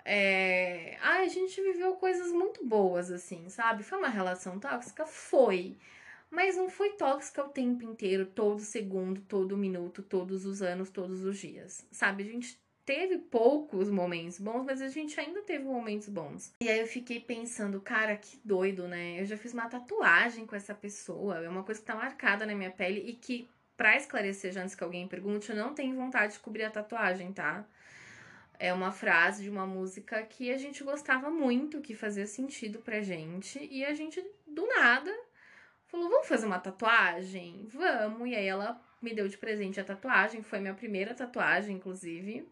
É... 0.05 0.97
Ai, 1.01 1.25
a 1.25 1.29
gente 1.29 1.61
viveu 1.61 1.95
coisas 1.95 2.31
muito 2.31 2.65
boas, 2.65 3.11
assim, 3.11 3.47
sabe? 3.49 3.83
Foi 3.83 3.97
uma 3.99 4.09
relação 4.09 4.59
tóxica? 4.59 5.05
Foi. 5.05 5.77
Mas 6.31 6.57
não 6.57 6.69
foi 6.69 6.93
tóxica 6.93 7.43
o 7.43 7.49
tempo 7.49 7.83
inteiro, 7.83 8.25
todo 8.25 8.59
segundo, 8.61 9.21
todo 9.21 9.57
minuto, 9.57 10.01
todos 10.01 10.45
os 10.45 10.61
anos, 10.63 10.89
todos 10.89 11.23
os 11.23 11.37
dias. 11.37 11.87
Sabe? 11.91 12.23
A 12.23 12.25
gente 12.25 12.62
teve 12.85 13.17
poucos 13.17 13.89
momentos 13.89 14.39
bons, 14.39 14.63
mas 14.63 14.81
a 14.81 14.87
gente 14.87 15.19
ainda 15.19 15.41
teve 15.41 15.63
momentos 15.63 16.09
bons. 16.09 16.53
E 16.61 16.69
aí 16.69 16.79
eu 16.79 16.87
fiquei 16.87 17.19
pensando, 17.19 17.79
cara, 17.81 18.15
que 18.15 18.39
doido, 18.43 18.87
né? 18.87 19.19
Eu 19.21 19.25
já 19.25 19.37
fiz 19.37 19.53
uma 19.53 19.69
tatuagem 19.69 20.45
com 20.45 20.55
essa 20.55 20.73
pessoa, 20.73 21.43
é 21.43 21.49
uma 21.49 21.63
coisa 21.63 21.79
que 21.79 21.87
tá 21.87 21.95
marcada 21.95 22.45
na 22.45 22.55
minha 22.55 22.71
pele 22.71 23.01
e 23.01 23.13
que, 23.13 23.49
pra 23.77 23.95
esclarecer 23.95 24.51
já 24.51 24.61
antes 24.61 24.75
que 24.75 24.83
alguém 24.83 25.07
pergunte, 25.07 25.49
eu 25.49 25.55
não 25.55 25.73
tenho 25.73 25.95
vontade 25.95 26.33
de 26.33 26.39
cobrir 26.39 26.63
a 26.63 26.69
tatuagem, 26.69 27.31
tá? 27.31 27.65
É 28.59 28.71
uma 28.73 28.91
frase 28.91 29.43
de 29.43 29.49
uma 29.49 29.65
música 29.65 30.21
que 30.23 30.51
a 30.51 30.57
gente 30.57 30.83
gostava 30.83 31.29
muito, 31.29 31.81
que 31.81 31.95
fazia 31.95 32.27
sentido 32.27 32.79
pra 32.79 33.01
gente, 33.01 33.59
e 33.71 33.83
a 33.83 33.93
gente, 33.93 34.23
do 34.45 34.65
nada, 34.67 35.11
falou: 35.87 36.09
vamos 36.09 36.27
fazer 36.27 36.45
uma 36.45 36.59
tatuagem? 36.59 37.65
Vamos! 37.69 38.29
E 38.29 38.35
aí 38.35 38.45
ela 38.45 38.79
me 39.01 39.13
deu 39.13 39.27
de 39.27 39.37
presente 39.37 39.79
a 39.79 39.83
tatuagem, 39.83 40.43
foi 40.43 40.59
minha 40.59 40.73
primeira 40.73 41.13
tatuagem, 41.13 41.75
inclusive. 41.75 42.47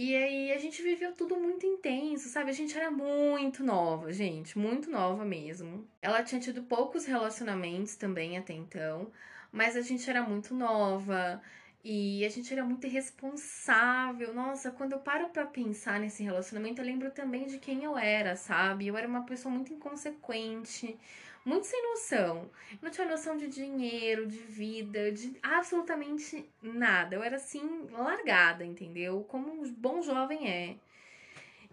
E 0.00 0.14
aí 0.14 0.52
a 0.52 0.58
gente 0.58 0.80
viveu 0.80 1.12
tudo 1.12 1.36
muito 1.36 1.66
intenso, 1.66 2.28
sabe? 2.28 2.50
A 2.50 2.52
gente 2.52 2.76
era 2.78 2.88
muito 2.88 3.64
nova, 3.64 4.12
gente, 4.12 4.56
muito 4.56 4.88
nova 4.88 5.24
mesmo. 5.24 5.88
Ela 6.00 6.22
tinha 6.22 6.40
tido 6.40 6.62
poucos 6.62 7.04
relacionamentos 7.04 7.96
também 7.96 8.38
até 8.38 8.52
então, 8.52 9.10
mas 9.50 9.76
a 9.76 9.80
gente 9.80 10.08
era 10.08 10.22
muito 10.22 10.54
nova. 10.54 11.42
E 11.82 12.24
a 12.24 12.28
gente 12.28 12.52
era 12.52 12.64
muito 12.64 12.86
irresponsável. 12.86 14.32
Nossa, 14.32 14.70
quando 14.70 14.92
eu 14.92 15.00
paro 15.00 15.30
pra 15.30 15.46
pensar 15.46 15.98
nesse 15.98 16.22
relacionamento, 16.22 16.80
eu 16.80 16.86
lembro 16.86 17.10
também 17.10 17.46
de 17.48 17.58
quem 17.58 17.82
eu 17.82 17.98
era, 17.98 18.36
sabe? 18.36 18.86
Eu 18.86 18.96
era 18.96 19.08
uma 19.08 19.24
pessoa 19.26 19.52
muito 19.52 19.72
inconsequente, 19.72 20.96
muito 21.44 21.66
sem 21.66 21.82
noção. 21.82 22.50
Não 22.80 22.90
tinha 22.90 23.08
noção 23.08 23.36
de 23.36 23.48
dinheiro, 23.48 24.26
de 24.26 24.38
vida, 24.38 25.10
de 25.12 25.36
absolutamente 25.42 26.48
nada. 26.62 27.16
Eu 27.16 27.22
era 27.22 27.36
assim, 27.36 27.86
largada, 27.90 28.64
entendeu? 28.64 29.24
Como 29.28 29.62
um 29.62 29.72
bom 29.72 30.02
jovem 30.02 30.50
é. 30.50 30.76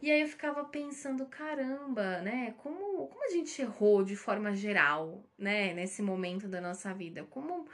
E 0.01 0.11
aí 0.11 0.21
eu 0.21 0.27
ficava 0.27 0.63
pensando, 0.65 1.25
caramba, 1.25 2.21
né? 2.21 2.53
Como, 2.57 3.07
como 3.07 3.25
a 3.25 3.29
gente 3.29 3.61
errou 3.61 4.03
de 4.03 4.15
forma 4.15 4.53
geral, 4.53 5.23
né? 5.37 5.73
Nesse 5.73 6.01
momento 6.01 6.47
da 6.47 6.61
nossa 6.61 6.93
vida. 6.93 7.23
Como 7.23 7.67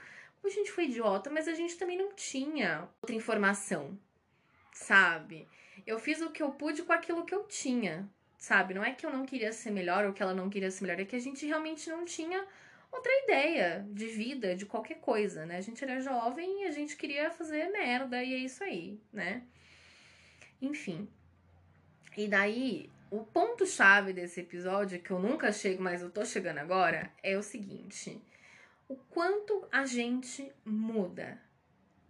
a 0.43 0.49
gente 0.49 0.71
foi 0.71 0.85
idiota, 0.85 1.29
mas 1.29 1.47
a 1.47 1.53
gente 1.53 1.77
também 1.77 1.97
não 1.97 2.13
tinha 2.13 2.87
outra 3.01 3.15
informação, 3.15 3.97
sabe? 4.73 5.47
Eu 5.85 5.99
fiz 5.99 6.21
o 6.21 6.31
que 6.31 6.41
eu 6.41 6.51
pude 6.51 6.83
com 6.83 6.93
aquilo 6.93 7.25
que 7.25 7.33
eu 7.33 7.43
tinha, 7.43 8.09
sabe? 8.41 8.73
Não 8.73 8.83
é 8.83 8.91
que 8.91 9.05
eu 9.05 9.11
não 9.11 9.23
queria 9.23 9.53
ser 9.53 9.69
melhor 9.69 10.03
ou 10.03 10.13
que 10.13 10.21
ela 10.21 10.33
não 10.33 10.49
queria 10.49 10.71
ser 10.71 10.83
melhor, 10.83 10.99
é 10.99 11.05
que 11.05 11.15
a 11.15 11.19
gente 11.19 11.45
realmente 11.45 11.87
não 11.87 12.03
tinha 12.03 12.43
outra 12.91 13.11
ideia 13.23 13.85
de 13.91 14.07
vida, 14.07 14.55
de 14.55 14.65
qualquer 14.65 14.95
coisa, 14.95 15.45
né? 15.45 15.57
A 15.57 15.61
gente 15.61 15.83
era 15.83 16.01
jovem 16.01 16.63
e 16.63 16.65
a 16.65 16.71
gente 16.71 16.97
queria 16.97 17.29
fazer 17.29 17.69
merda 17.69 18.21
e 18.23 18.33
é 18.33 18.37
isso 18.37 18.63
aí, 18.63 18.99
né? 19.13 19.43
Enfim. 20.59 21.07
E 22.17 22.27
daí, 22.27 22.89
o 23.11 23.23
ponto-chave 23.23 24.11
desse 24.11 24.39
episódio, 24.39 24.99
que 24.99 25.11
eu 25.11 25.19
nunca 25.19 25.51
chego, 25.51 25.83
mas 25.83 26.01
eu 26.01 26.09
tô 26.09 26.25
chegando 26.25 26.57
agora, 26.57 27.13
é 27.21 27.37
o 27.37 27.43
seguinte: 27.43 28.19
o 28.89 28.95
quanto 28.95 29.67
a 29.71 29.85
gente 29.85 30.51
muda, 30.65 31.39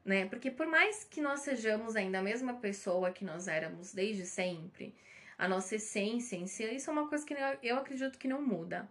né? 0.06 0.28
Porque 0.28 0.50
por 0.50 0.66
mais 0.66 1.04
que 1.04 1.20
nós 1.20 1.42
sejamos 1.42 1.98
ainda 1.98 2.20
a 2.20 2.24
mesma 2.24 2.54
pessoa 2.54 3.12
que 3.12 3.26
nós 3.26 3.50
éramos 3.50 3.94
desde 3.94 4.26
sempre, 4.26 4.96
a 5.42 5.48
nossa 5.48 5.76
essência 5.76 6.36
em 6.36 6.46
si, 6.46 6.64
isso 6.66 6.88
é 6.88 6.94
uma 6.94 7.08
coisa 7.08 7.26
que 7.26 7.36
eu 7.64 7.76
acredito 7.76 8.20
que 8.20 8.28
não 8.28 8.44
muda. 8.44 8.88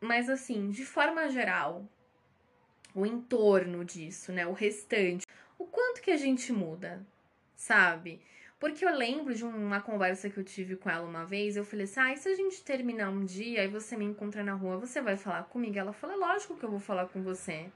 Mas 0.00 0.30
assim, 0.30 0.70
de 0.70 0.82
forma 0.82 1.28
geral, 1.28 1.86
o 2.94 3.04
entorno 3.04 3.84
disso, 3.84 4.32
né, 4.32 4.46
o 4.46 4.54
restante, 4.54 5.26
o 5.58 5.66
quanto 5.66 6.00
que 6.00 6.10
a 6.10 6.16
gente 6.16 6.50
muda, 6.54 7.06
sabe? 7.54 8.18
Porque 8.58 8.82
eu 8.82 8.96
lembro 8.96 9.34
de 9.34 9.44
uma 9.44 9.82
conversa 9.82 10.30
que 10.30 10.38
eu 10.38 10.44
tive 10.44 10.74
com 10.74 10.88
ela 10.88 11.06
uma 11.06 11.26
vez, 11.26 11.54
eu 11.54 11.66
falei 11.66 11.84
assim: 11.84 12.00
ah, 12.00 12.12
e 12.14 12.16
se 12.16 12.26
a 12.30 12.34
gente 12.34 12.64
terminar 12.64 13.10
um 13.10 13.22
dia 13.22 13.62
e 13.62 13.68
você 13.68 13.98
me 13.98 14.06
encontra 14.06 14.42
na 14.42 14.54
rua, 14.54 14.78
você 14.78 15.02
vai 15.02 15.18
falar 15.18 15.42
comigo? 15.44 15.78
Ela 15.78 15.92
falou: 15.92 16.16
é 16.16 16.18
lógico 16.18 16.56
que 16.56 16.64
eu 16.64 16.70
vou 16.70 16.80
falar 16.80 17.08
com 17.08 17.22
você. 17.22 17.70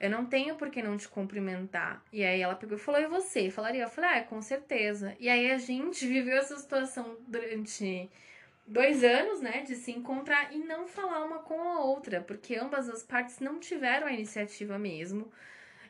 Eu 0.00 0.10
não 0.10 0.24
tenho 0.24 0.54
por 0.56 0.70
que 0.70 0.82
não 0.82 0.96
te 0.96 1.08
cumprimentar. 1.08 2.04
E 2.12 2.24
aí 2.24 2.40
ela 2.40 2.54
pegou 2.54 2.76
e 2.76 2.80
falou: 2.80 3.00
e 3.00 3.06
você? 3.06 3.50
Falaria? 3.50 3.82
Eu 3.82 3.90
falei: 3.90 4.10
ah, 4.10 4.22
com 4.24 4.40
certeza. 4.40 5.16
E 5.18 5.28
aí 5.28 5.50
a 5.50 5.58
gente 5.58 6.06
viveu 6.08 6.36
essa 6.38 6.56
situação 6.56 7.16
durante 7.26 8.08
dois 8.66 9.02
anos, 9.02 9.40
né, 9.40 9.62
de 9.62 9.74
se 9.74 9.90
encontrar 9.90 10.54
e 10.54 10.58
não 10.58 10.86
falar 10.86 11.24
uma 11.24 11.38
com 11.38 11.60
a 11.60 11.80
outra, 11.80 12.20
porque 12.20 12.54
ambas 12.54 12.88
as 12.88 13.02
partes 13.02 13.40
não 13.40 13.58
tiveram 13.58 14.06
a 14.06 14.12
iniciativa 14.12 14.78
mesmo. 14.78 15.32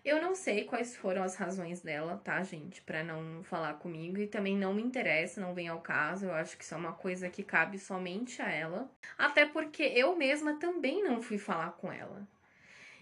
Eu 0.05 0.23
não 0.23 0.35
sei 0.35 0.65
quais 0.65 0.97
foram 0.97 1.23
as 1.23 1.35
razões 1.35 1.83
dela, 1.83 2.21
tá, 2.25 2.43
gente, 2.43 2.81
para 2.83 3.03
não 3.03 3.43
falar 3.43 3.75
comigo 3.75 4.19
e 4.19 4.29
também 4.29 4.57
não 4.57 4.73
me 4.73 4.81
interessa, 4.81 5.41
não 5.41 5.55
vem 5.55 5.69
ao 5.69 5.81
caso. 5.81 6.27
Eu 6.27 6.35
acho 6.35 6.57
que 6.57 6.65
isso 6.65 6.73
é 6.73 6.77
uma 6.79 6.93
coisa 6.93 7.29
que 7.29 7.43
cabe 7.43 7.79
somente 7.79 8.41
a 8.41 8.49
ela, 8.51 8.91
até 9.19 9.45
porque 9.45 9.83
eu 9.83 10.17
mesma 10.17 10.59
também 10.59 11.03
não 11.03 11.21
fui 11.21 11.37
falar 11.37 11.73
com 11.73 11.93
ela. 11.93 12.27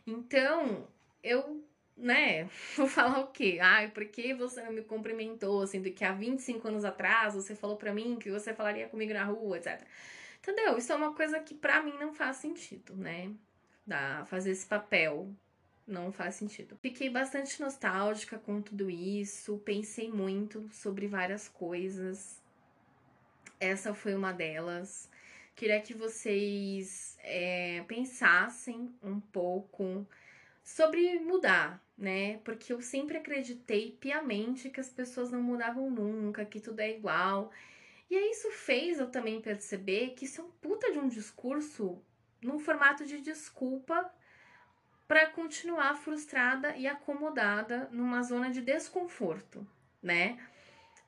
Então, 0.07 0.89
eu, 1.31 1.65
né, 1.97 2.45
vou 2.77 2.87
falar 2.87 3.21
o 3.21 3.29
quê? 3.29 3.59
Ai, 3.61 3.91
por 3.91 4.05
que 4.07 4.35
você 4.35 4.63
não 4.63 4.73
me 4.73 4.83
cumprimentou, 4.83 5.67
sendo 5.67 5.91
que 5.93 6.05
há 6.05 6.13
25 6.13 6.69
anos 6.69 6.85
atrás 6.85 7.35
você 7.35 7.55
falou 7.55 7.77
para 7.77 7.93
mim 7.93 8.19
que 8.19 8.31
você 8.31 8.55
falaria 8.55 8.89
comigo 8.89 9.13
na 9.13 9.25
rua, 9.25 9.59
etc. 9.59 9.83
Entendeu? 10.39 10.79
Isso 10.79 10.93
é 10.93 10.97
uma 10.97 11.15
coisa 11.15 11.41
que 11.41 11.55
para 11.55 11.83
mim 11.83 11.95
não 11.99 12.15
faz 12.15 12.37
sentido, 12.37 12.95
né? 12.97 13.33
Da 13.87 14.25
fazer 14.27 14.51
esse 14.53 14.67
papel 14.67 15.35
não 15.87 16.13
faz 16.13 16.35
sentido. 16.35 16.77
Fiquei 16.83 17.09
bastante 17.09 17.61
nostálgica 17.61 18.39
com 18.39 18.61
tudo 18.61 18.91
isso, 18.91 19.59
pensei 19.59 20.11
muito 20.11 20.69
sobre 20.73 21.07
várias 21.07 21.49
coisas. 21.49 22.43
Essa 23.61 23.95
foi 23.95 24.15
uma 24.15 24.33
delas. 24.33 25.09
Queria 25.55 25.81
que 25.81 25.95
vocês 25.95 27.17
é, 27.23 27.83
pensassem 27.89 28.95
um 29.03 29.21
pouco 29.21 30.07
sobre 30.67 31.21
mudar, 31.21 31.81
né? 31.97 32.39
Porque 32.39 32.73
eu 32.73 32.83
sempre 32.83 33.17
acreditei 33.17 33.93
piamente 33.93 34.69
que 34.69 34.81
as 34.81 34.91
pessoas 34.91 35.31
não 35.31 35.41
mudavam 35.41 35.89
nunca, 35.89 36.45
que 36.45 36.59
tudo 36.59 36.81
é 36.81 36.91
igual. 36.91 37.53
E 38.11 38.17
aí 38.17 38.33
isso 38.33 38.51
fez 38.51 38.99
eu 38.99 39.09
também 39.09 39.41
perceber 39.41 40.11
que 40.17 40.25
isso 40.25 40.41
é 40.41 40.45
um 40.45 40.51
puta 40.51 40.91
de 40.91 40.99
um 40.99 41.07
discurso 41.07 42.03
num 42.43 42.59
formato 42.59 43.07
de 43.07 43.21
desculpa 43.21 44.13
para 45.07 45.27
continuar 45.29 45.95
frustrada 45.95 46.77
e 46.77 46.89
acomodada 46.89 47.89
numa 47.93 48.25
zona 48.25 48.51
de 48.51 48.61
desconforto, 48.61 49.65
né? 50.03 50.37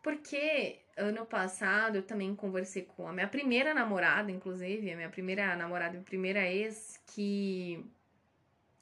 Porque 0.05 0.79
ano 0.97 1.27
passado 1.27 1.97
eu 1.97 2.03
também 2.05 2.33
conversei 2.37 2.83
com 2.83 3.09
a 3.09 3.13
minha 3.13 3.27
primeira 3.27 3.75
namorada, 3.75 4.31
inclusive, 4.31 4.93
a 4.93 4.97
minha 4.97 5.11
primeira 5.11 5.57
namorada 5.57 5.97
e 5.97 6.01
primeira 6.01 6.49
ex, 6.49 7.03
que 7.09 7.85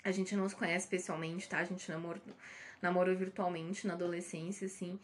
a 0.07 0.13
gente 0.13 0.37
não 0.37 0.49
se 0.49 0.55
conhece 0.55 0.87
pessoalmente, 0.87 1.49
tá? 1.49 1.59
A 1.59 1.65
gente 1.65 1.91
namorou, 1.91 2.23
namorou 2.81 3.15
virtualmente 3.17 3.87
na 3.87 3.95
adolescência, 3.95 4.67
assim. 4.67 5.01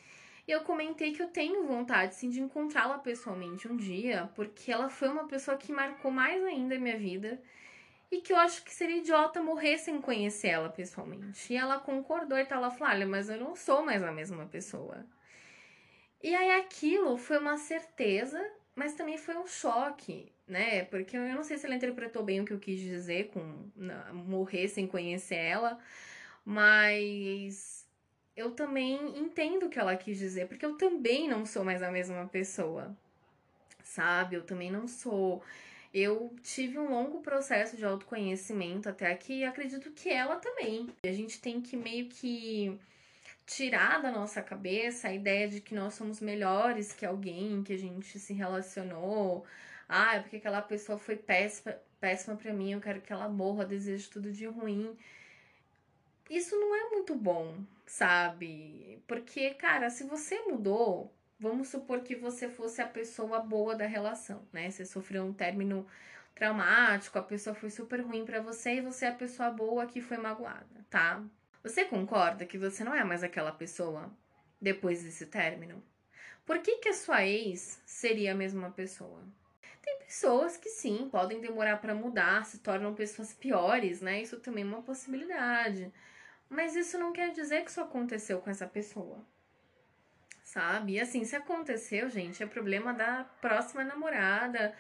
E 0.46 0.52
eu 0.52 0.60
comentei 0.62 1.12
que 1.12 1.20
eu 1.20 1.28
tenho 1.28 1.66
vontade, 1.66 2.14
sim, 2.14 2.30
de 2.30 2.40
encontrá-la 2.40 2.98
pessoalmente 2.98 3.66
um 3.66 3.76
dia, 3.76 4.30
porque 4.36 4.70
ela 4.70 4.88
foi 4.88 5.08
uma 5.08 5.26
pessoa 5.26 5.56
que 5.56 5.72
marcou 5.72 6.10
mais 6.10 6.42
ainda 6.44 6.76
a 6.76 6.78
minha 6.78 6.96
vida 6.96 7.40
e 8.12 8.20
que 8.20 8.32
eu 8.32 8.36
acho 8.36 8.62
que 8.62 8.72
seria 8.72 8.98
idiota 8.98 9.42
morrer 9.42 9.78
sem 9.78 10.00
conhecer 10.00 10.48
ela 10.48 10.68
pessoalmente. 10.68 11.52
E 11.52 11.56
ela 11.56 11.80
concordou 11.80 12.38
e 12.38 12.46
ela 12.48 12.70
falou: 12.70 12.94
olha, 12.94 13.06
mas 13.06 13.28
eu 13.28 13.40
não 13.40 13.56
sou 13.56 13.84
mais 13.84 14.04
a 14.04 14.12
mesma 14.12 14.46
pessoa. 14.46 15.04
E 16.22 16.32
aí 16.32 16.52
aquilo 16.60 17.16
foi 17.16 17.38
uma 17.38 17.56
certeza, 17.56 18.40
mas 18.76 18.94
também 18.94 19.18
foi 19.18 19.36
um 19.36 19.46
choque, 19.46 20.32
né? 20.52 20.84
Porque 20.84 21.16
eu 21.16 21.22
não 21.34 21.42
sei 21.42 21.58
se 21.58 21.66
ela 21.66 21.74
interpretou 21.74 22.22
bem 22.22 22.40
o 22.40 22.44
que 22.44 22.52
eu 22.52 22.58
quis 22.60 22.80
dizer 22.80 23.30
com 23.30 23.40
morrer 24.12 24.68
sem 24.68 24.86
conhecer 24.86 25.36
ela, 25.36 25.78
mas 26.44 27.86
eu 28.36 28.52
também 28.52 29.18
entendo 29.18 29.66
o 29.66 29.70
que 29.70 29.78
ela 29.78 29.96
quis 29.96 30.18
dizer, 30.18 30.46
porque 30.48 30.64
eu 30.64 30.76
também 30.76 31.28
não 31.28 31.44
sou 31.44 31.64
mais 31.64 31.82
a 31.82 31.90
mesma 31.90 32.26
pessoa, 32.28 32.96
sabe? 33.82 34.36
Eu 34.36 34.44
também 34.44 34.70
não 34.70 34.86
sou 34.86 35.42
eu 35.94 36.34
tive 36.42 36.78
um 36.78 36.90
longo 36.90 37.20
processo 37.20 37.76
de 37.76 37.84
autoconhecimento 37.84 38.88
até 38.88 39.10
aqui 39.12 39.40
e 39.40 39.44
acredito 39.44 39.90
que 39.90 40.08
ela 40.08 40.36
também. 40.36 40.88
A 41.04 41.12
gente 41.12 41.38
tem 41.38 41.60
que 41.60 41.76
meio 41.76 42.08
que 42.08 42.78
tirar 43.46 44.00
da 44.00 44.10
nossa 44.10 44.40
cabeça 44.40 45.08
a 45.08 45.14
ideia 45.14 45.48
de 45.48 45.60
que 45.60 45.74
nós 45.74 45.94
somos 45.94 46.20
melhores 46.20 46.92
que 46.92 47.04
alguém 47.04 47.62
que 47.62 47.74
a 47.74 47.78
gente 47.78 48.18
se 48.18 48.32
relacionou 48.32 49.44
Ah, 49.94 50.16
é 50.16 50.20
porque 50.20 50.36
aquela 50.36 50.62
pessoa 50.62 50.96
foi 50.98 51.16
péssima, 51.16 51.76
péssima 52.00 52.34
para 52.34 52.50
mim, 52.50 52.72
eu 52.72 52.80
quero 52.80 53.02
que 53.02 53.12
ela 53.12 53.28
morra, 53.28 53.66
desejo 53.66 54.10
tudo 54.10 54.32
de 54.32 54.46
ruim. 54.46 54.96
Isso 56.30 56.58
não 56.58 56.74
é 56.74 56.90
muito 56.90 57.14
bom, 57.14 57.62
sabe? 57.86 59.02
Porque, 59.06 59.50
cara, 59.52 59.90
se 59.90 60.04
você 60.04 60.40
mudou, 60.44 61.14
vamos 61.38 61.68
supor 61.68 62.00
que 62.00 62.16
você 62.16 62.48
fosse 62.48 62.80
a 62.80 62.86
pessoa 62.86 63.40
boa 63.40 63.74
da 63.76 63.84
relação, 63.86 64.48
né? 64.50 64.70
Você 64.70 64.86
sofreu 64.86 65.24
um 65.24 65.32
término 65.34 65.86
traumático, 66.34 67.18
a 67.18 67.22
pessoa 67.22 67.54
foi 67.54 67.68
super 67.68 68.00
ruim 68.00 68.24
para 68.24 68.40
você 68.40 68.76
e 68.76 68.80
você 68.80 69.04
é 69.04 69.08
a 69.10 69.14
pessoa 69.14 69.50
boa 69.50 69.86
que 69.86 70.00
foi 70.00 70.16
magoada, 70.16 70.86
tá? 70.88 71.22
Você 71.62 71.84
concorda 71.84 72.46
que 72.46 72.56
você 72.56 72.82
não 72.82 72.94
é 72.94 73.04
mais 73.04 73.22
aquela 73.22 73.52
pessoa 73.52 74.10
depois 74.58 75.02
desse 75.02 75.26
término? 75.26 75.84
Por 76.46 76.60
que, 76.60 76.78
que 76.78 76.88
a 76.88 76.94
sua 76.94 77.26
ex 77.26 77.82
seria 77.84 78.32
a 78.32 78.34
mesma 78.34 78.70
pessoa? 78.70 79.22
Tem 79.82 79.98
pessoas 79.98 80.56
que 80.56 80.68
sim, 80.68 81.08
podem 81.10 81.40
demorar 81.40 81.78
para 81.78 81.94
mudar, 81.94 82.44
se 82.44 82.58
tornam 82.58 82.94
pessoas 82.94 83.34
piores, 83.34 84.00
né? 84.00 84.22
Isso 84.22 84.38
também 84.40 84.64
é 84.64 84.66
uma 84.66 84.82
possibilidade. 84.82 85.92
Mas 86.48 86.76
isso 86.76 86.98
não 86.98 87.12
quer 87.12 87.32
dizer 87.32 87.64
que 87.64 87.70
isso 87.70 87.80
aconteceu 87.80 88.40
com 88.40 88.48
essa 88.48 88.66
pessoa. 88.66 89.18
Sabe? 90.44 90.92
E 90.94 91.00
assim, 91.00 91.24
se 91.24 91.34
aconteceu, 91.34 92.08
gente, 92.10 92.42
é 92.42 92.46
problema 92.46 92.92
da 92.92 93.24
próxima 93.40 93.82
namorada, 93.82 94.76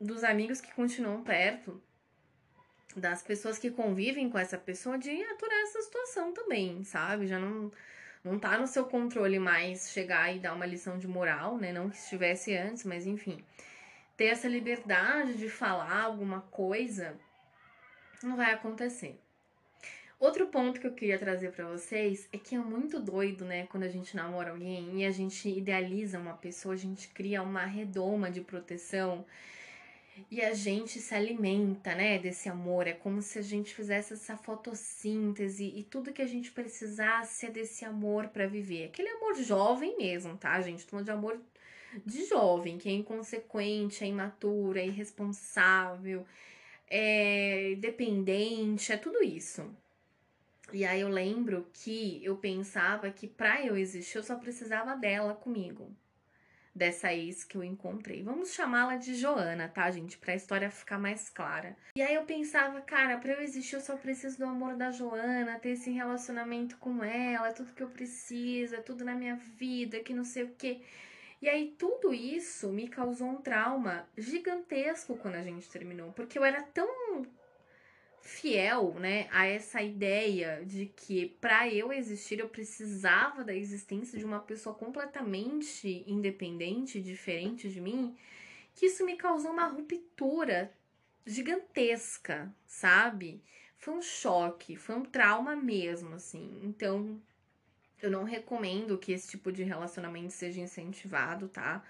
dos 0.00 0.24
amigos 0.24 0.60
que 0.60 0.72
continuam 0.74 1.22
perto, 1.22 1.80
das 2.96 3.22
pessoas 3.22 3.58
que 3.58 3.70
convivem 3.70 4.28
com 4.28 4.38
essa 4.38 4.58
pessoa, 4.58 4.98
de 4.98 5.22
aturar 5.22 5.60
essa 5.60 5.80
situação 5.82 6.32
também, 6.32 6.82
sabe? 6.84 7.26
Já 7.26 7.38
não 7.38 7.70
não 8.22 8.38
tá 8.38 8.58
no 8.58 8.66
seu 8.66 8.84
controle 8.84 9.38
mais 9.38 9.90
chegar 9.90 10.34
e 10.34 10.38
dar 10.38 10.52
uma 10.52 10.66
lição 10.66 10.98
de 10.98 11.08
moral, 11.08 11.56
né? 11.56 11.72
Não 11.72 11.88
que 11.88 11.96
estivesse 11.96 12.54
antes, 12.54 12.84
mas 12.84 13.06
enfim. 13.06 13.42
Ter 14.20 14.26
essa 14.26 14.48
liberdade 14.48 15.38
de 15.38 15.48
falar 15.48 16.02
alguma 16.02 16.42
coisa 16.42 17.18
não 18.22 18.36
vai 18.36 18.52
acontecer. 18.52 19.18
Outro 20.18 20.48
ponto 20.48 20.78
que 20.78 20.86
eu 20.86 20.92
queria 20.92 21.18
trazer 21.18 21.52
para 21.52 21.66
vocês 21.66 22.28
é 22.30 22.36
que 22.36 22.54
é 22.54 22.58
muito 22.58 23.00
doido, 23.00 23.46
né, 23.46 23.66
quando 23.68 23.84
a 23.84 23.88
gente 23.88 24.14
namora 24.14 24.50
alguém 24.50 25.00
e 25.00 25.06
a 25.06 25.10
gente 25.10 25.48
idealiza 25.48 26.18
uma 26.18 26.34
pessoa, 26.34 26.74
a 26.74 26.76
gente 26.76 27.08
cria 27.08 27.42
uma 27.42 27.64
redoma 27.64 28.30
de 28.30 28.42
proteção 28.42 29.24
e 30.30 30.42
a 30.42 30.52
gente 30.52 31.00
se 31.00 31.14
alimenta, 31.14 31.94
né, 31.94 32.18
desse 32.18 32.46
amor. 32.50 32.86
É 32.86 32.92
como 32.92 33.22
se 33.22 33.38
a 33.38 33.42
gente 33.42 33.74
fizesse 33.74 34.12
essa 34.12 34.36
fotossíntese 34.36 35.72
e 35.74 35.82
tudo 35.82 36.12
que 36.12 36.20
a 36.20 36.28
gente 36.28 36.50
precisasse 36.50 37.46
é 37.46 37.50
desse 37.50 37.86
amor 37.86 38.28
para 38.28 38.46
viver. 38.46 38.88
Aquele 38.88 39.08
amor 39.08 39.34
jovem 39.36 39.96
mesmo, 39.96 40.36
tá, 40.36 40.60
gente? 40.60 40.86
Tô 40.86 41.00
de 41.00 41.10
amor 41.10 41.40
de 42.04 42.24
jovem, 42.26 42.78
que 42.78 42.88
é 42.88 42.92
inconsequente, 42.92 44.04
é 44.04 44.06
imaturo, 44.06 44.78
é 44.78 44.86
irresponsável, 44.86 46.26
é 46.88 47.76
dependente, 47.78 48.92
é 48.92 48.96
tudo 48.96 49.22
isso. 49.22 49.68
E 50.72 50.84
aí 50.84 51.00
eu 51.00 51.08
lembro 51.08 51.66
que 51.72 52.24
eu 52.24 52.36
pensava 52.36 53.10
que 53.10 53.26
para 53.26 53.64
eu 53.64 53.76
existir 53.76 54.18
eu 54.18 54.22
só 54.22 54.36
precisava 54.36 54.96
dela 54.96 55.34
comigo 55.34 55.94
dessa 56.74 57.12
ex 57.12 57.44
que 57.44 57.56
eu 57.56 57.64
encontrei. 57.64 58.22
Vamos 58.22 58.52
chamá-la 58.52 58.96
de 58.96 59.14
Joana, 59.14 59.68
tá, 59.68 59.90
gente? 59.90 60.16
Pra 60.16 60.34
história 60.34 60.70
ficar 60.70 60.98
mais 60.98 61.28
clara. 61.28 61.76
E 61.96 62.02
aí 62.02 62.14
eu 62.14 62.24
pensava, 62.24 62.80
cara, 62.80 63.18
pra 63.18 63.32
eu 63.32 63.42
existir 63.42 63.74
eu 63.74 63.80
só 63.80 63.96
preciso 63.96 64.38
do 64.38 64.44
amor 64.44 64.76
da 64.76 64.90
Joana, 64.90 65.58
ter 65.58 65.70
esse 65.70 65.90
relacionamento 65.90 66.76
com 66.78 67.02
ela, 67.02 67.48
é 67.48 67.52
tudo 67.52 67.74
que 67.74 67.82
eu 67.82 67.88
preciso, 67.88 68.76
é 68.76 68.80
tudo 68.80 69.04
na 69.04 69.14
minha 69.14 69.36
vida, 69.36 70.00
que 70.00 70.14
não 70.14 70.24
sei 70.24 70.44
o 70.44 70.54
quê. 70.56 70.80
E 71.40 71.48
aí 71.48 71.74
tudo 71.78 72.12
isso 72.12 72.68
me 72.70 72.88
causou 72.88 73.28
um 73.28 73.40
trauma 73.40 74.06
gigantesco 74.16 75.16
quando 75.16 75.36
a 75.36 75.42
gente 75.42 75.68
terminou, 75.70 76.12
porque 76.12 76.38
eu 76.38 76.44
era 76.44 76.62
tão 76.62 77.26
fiel, 78.20 78.94
né, 78.94 79.26
a 79.32 79.46
essa 79.46 79.80
ideia 79.80 80.62
de 80.64 80.86
que 80.86 81.30
para 81.40 81.68
eu 81.68 81.90
existir 81.90 82.38
eu 82.38 82.48
precisava 82.48 83.42
da 83.42 83.54
existência 83.54 84.18
de 84.18 84.24
uma 84.24 84.40
pessoa 84.40 84.74
completamente 84.74 86.04
independente, 86.06 87.00
diferente 87.00 87.70
de 87.70 87.80
mim, 87.80 88.14
que 88.74 88.86
isso 88.86 89.04
me 89.06 89.16
causou 89.16 89.50
uma 89.50 89.66
ruptura 89.66 90.72
gigantesca, 91.26 92.54
sabe? 92.66 93.42
Foi 93.78 93.94
um 93.94 94.02
choque, 94.02 94.76
foi 94.76 94.94
um 94.94 95.04
trauma 95.04 95.56
mesmo, 95.56 96.14
assim. 96.14 96.60
Então, 96.62 97.20
eu 98.02 98.10
não 98.10 98.24
recomendo 98.24 98.98
que 98.98 99.12
esse 99.12 99.28
tipo 99.28 99.52
de 99.52 99.62
relacionamento 99.62 100.32
seja 100.32 100.60
incentivado, 100.60 101.48
tá? 101.48 101.82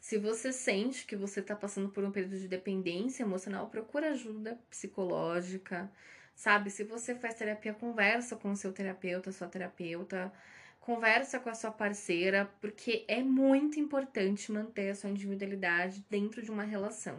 Se 0.00 0.18
você 0.18 0.52
sente 0.52 1.06
que 1.06 1.16
você 1.16 1.40
está 1.40 1.56
passando 1.56 1.88
por 1.88 2.04
um 2.04 2.10
período 2.10 2.38
de 2.38 2.46
dependência 2.46 3.22
emocional, 3.22 3.68
procura 3.68 4.10
ajuda 4.10 4.58
psicológica, 4.68 5.90
sabe? 6.34 6.70
Se 6.70 6.84
você 6.84 7.14
faz 7.14 7.34
terapia, 7.34 7.72
conversa 7.72 8.36
com 8.36 8.52
o 8.52 8.56
seu 8.56 8.72
terapeuta, 8.72 9.32
sua 9.32 9.48
terapeuta, 9.48 10.32
conversa 10.78 11.40
com 11.40 11.48
a 11.48 11.54
sua 11.54 11.70
parceira, 11.70 12.50
porque 12.60 13.06
é 13.08 13.22
muito 13.22 13.80
importante 13.80 14.52
manter 14.52 14.90
a 14.90 14.94
sua 14.94 15.08
individualidade 15.08 16.04
dentro 16.10 16.42
de 16.42 16.50
uma 16.50 16.64
relação, 16.64 17.18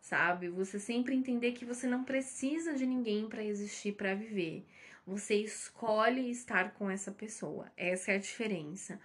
sabe? 0.00 0.48
Você 0.48 0.78
sempre 0.78 1.12
entender 1.12 1.50
que 1.52 1.64
você 1.64 1.88
não 1.88 2.04
precisa 2.04 2.74
de 2.74 2.86
ninguém 2.86 3.28
para 3.28 3.42
existir, 3.42 3.94
para 3.94 4.14
viver. 4.14 4.64
Você 5.06 5.36
escolhe 5.36 6.30
estar 6.30 6.74
com 6.74 6.90
essa 6.90 7.12
pessoa. 7.12 7.70
Essa 7.76 8.12
é 8.12 8.14
a 8.16 8.18
diferença. 8.18 9.00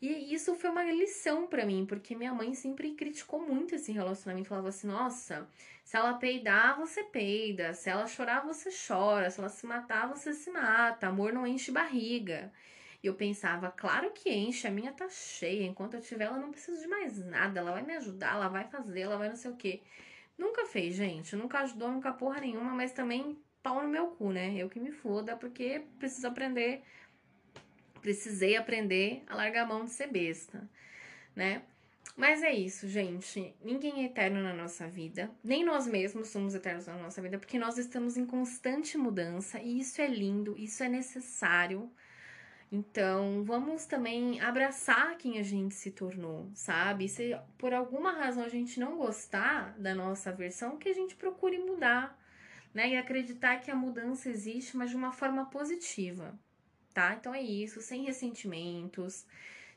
E 0.00 0.34
isso 0.34 0.56
foi 0.56 0.70
uma 0.70 0.82
lição 0.82 1.46
para 1.46 1.64
mim, 1.66 1.86
porque 1.86 2.16
minha 2.16 2.34
mãe 2.34 2.54
sempre 2.54 2.94
criticou 2.94 3.40
muito 3.40 3.74
esse 3.74 3.92
relacionamento. 3.92 4.48
Falava 4.48 4.68
assim: 4.70 4.86
nossa, 4.86 5.48
se 5.84 5.96
ela 5.96 6.14
peidar, 6.14 6.76
você 6.78 7.04
peida. 7.04 7.74
Se 7.74 7.90
ela 7.90 8.06
chorar, 8.06 8.44
você 8.44 8.70
chora. 8.70 9.30
Se 9.30 9.38
ela 9.38 9.48
se 9.48 9.66
matar, 9.66 10.08
você 10.08 10.32
se 10.32 10.50
mata. 10.50 11.06
Amor 11.06 11.32
não 11.32 11.46
enche 11.46 11.70
barriga. 11.70 12.52
E 13.02 13.06
eu 13.06 13.14
pensava, 13.14 13.70
claro 13.70 14.12
que 14.12 14.30
enche, 14.30 14.66
a 14.66 14.70
minha 14.70 14.92
tá 14.92 15.08
cheia. 15.08 15.66
Enquanto 15.66 15.94
eu 15.94 16.00
tiver, 16.00 16.24
ela 16.24 16.38
não 16.38 16.50
precisa 16.50 16.80
de 16.80 16.86
mais 16.88 17.18
nada. 17.18 17.60
Ela 17.60 17.72
vai 17.72 17.82
me 17.82 17.94
ajudar, 17.96 18.34
ela 18.36 18.48
vai 18.48 18.64
fazer, 18.64 19.00
ela 19.02 19.18
vai 19.18 19.28
não 19.28 19.36
sei 19.36 19.50
o 19.50 19.56
quê. 19.56 19.82
Nunca 20.38 20.66
fez, 20.66 20.94
gente. 20.94 21.36
Nunca 21.36 21.60
ajudou, 21.60 21.90
nunca 21.90 22.12
porra 22.12 22.40
nenhuma, 22.40 22.72
mas 22.74 22.92
também 22.92 23.38
pau 23.62 23.82
no 23.82 23.88
meu 23.88 24.08
cu, 24.08 24.30
né? 24.32 24.54
Eu 24.56 24.68
que 24.68 24.80
me 24.80 24.92
foda, 24.92 25.36
porque 25.36 25.84
preciso 25.98 26.26
aprender 26.26 26.82
precisei 28.02 28.56
aprender 28.56 29.22
a 29.28 29.36
largar 29.36 29.62
a 29.62 29.66
mão 29.66 29.84
de 29.84 29.92
ser 29.92 30.08
besta, 30.08 30.68
né? 31.34 31.62
Mas 32.14 32.42
é 32.42 32.52
isso, 32.52 32.86
gente. 32.88 33.54
Ninguém 33.64 34.02
é 34.02 34.06
eterno 34.06 34.42
na 34.42 34.52
nossa 34.52 34.86
vida. 34.86 35.30
Nem 35.42 35.64
nós 35.64 35.86
mesmos 35.86 36.28
somos 36.28 36.54
eternos 36.54 36.86
na 36.86 36.96
nossa 36.96 37.22
vida, 37.22 37.38
porque 37.38 37.58
nós 37.58 37.78
estamos 37.78 38.18
em 38.18 38.26
constante 38.26 38.98
mudança 38.98 39.58
e 39.60 39.78
isso 39.80 40.02
é 40.02 40.06
lindo, 40.08 40.54
isso 40.58 40.82
é 40.82 40.88
necessário. 40.88 41.90
Então, 42.70 43.44
vamos 43.44 43.86
também 43.86 44.40
abraçar 44.40 45.16
quem 45.16 45.38
a 45.38 45.42
gente 45.42 45.74
se 45.74 45.90
tornou, 45.90 46.50
sabe? 46.54 47.08
Se 47.08 47.38
por 47.56 47.72
alguma 47.72 48.12
razão 48.12 48.44
a 48.44 48.48
gente 48.48 48.80
não 48.80 48.96
gostar 48.96 49.74
da 49.78 49.94
nossa 49.94 50.32
versão, 50.32 50.76
que 50.76 50.88
a 50.88 50.94
gente 50.94 51.14
procure 51.14 51.58
mudar, 51.58 52.18
né? 52.74 52.90
E 52.90 52.96
acreditar 52.96 53.58
que 53.58 53.70
a 53.70 53.76
mudança 53.76 54.28
existe, 54.28 54.76
mas 54.76 54.90
de 54.90 54.96
uma 54.96 55.12
forma 55.12 55.46
positiva 55.46 56.38
tá? 56.92 57.14
Então 57.18 57.34
é 57.34 57.40
isso, 57.40 57.80
sem 57.80 58.04
ressentimentos. 58.04 59.26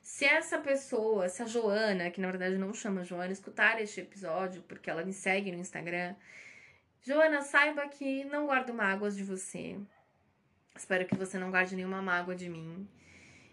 Se 0.02 0.26
essa 0.26 0.60
pessoa, 0.60 1.30
se 1.30 1.42
a 1.42 1.46
Joana, 1.46 2.12
que 2.12 2.22
na 2.22 2.30
verdade 2.30 2.58
não 2.58 2.74
chama 2.74 3.04
Joana, 3.04 3.32
escutar 3.34 3.82
este 3.82 4.02
episódio, 4.02 4.62
porque 4.64 4.90
ela 4.90 5.04
me 5.04 5.14
segue 5.14 5.52
no 5.52 5.58
Instagram, 5.58 6.16
Joana, 7.02 7.42
saiba 7.42 7.88
que 7.88 8.24
não 8.26 8.46
guardo 8.46 8.74
mágoas 8.74 9.16
de 9.16 9.24
você. 9.24 9.80
Espero 10.76 11.06
que 11.06 11.16
você 11.16 11.38
não 11.40 11.52
guarde 11.52 11.76
nenhuma 11.76 12.02
mágoa 12.02 12.36
de 12.36 12.50
mim. 12.50 12.88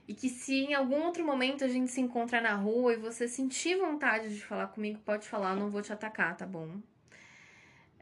E 0.08 0.14
que 0.14 0.28
se 0.28 0.54
em 0.54 0.74
algum 0.74 1.02
outro 1.02 1.24
momento 1.24 1.64
a 1.64 1.68
gente 1.68 1.90
se 1.90 2.00
encontrar 2.00 2.40
na 2.42 2.54
rua 2.54 2.94
e 2.94 2.96
você 2.96 3.28
sentir 3.28 3.76
vontade 3.76 4.34
de 4.34 4.44
falar 4.44 4.68
comigo, 4.68 5.00
pode 5.04 5.28
falar, 5.28 5.50
eu 5.50 5.60
não 5.60 5.70
vou 5.70 5.82
te 5.82 5.92
atacar, 5.92 6.36
tá 6.36 6.46
bom? 6.46 6.80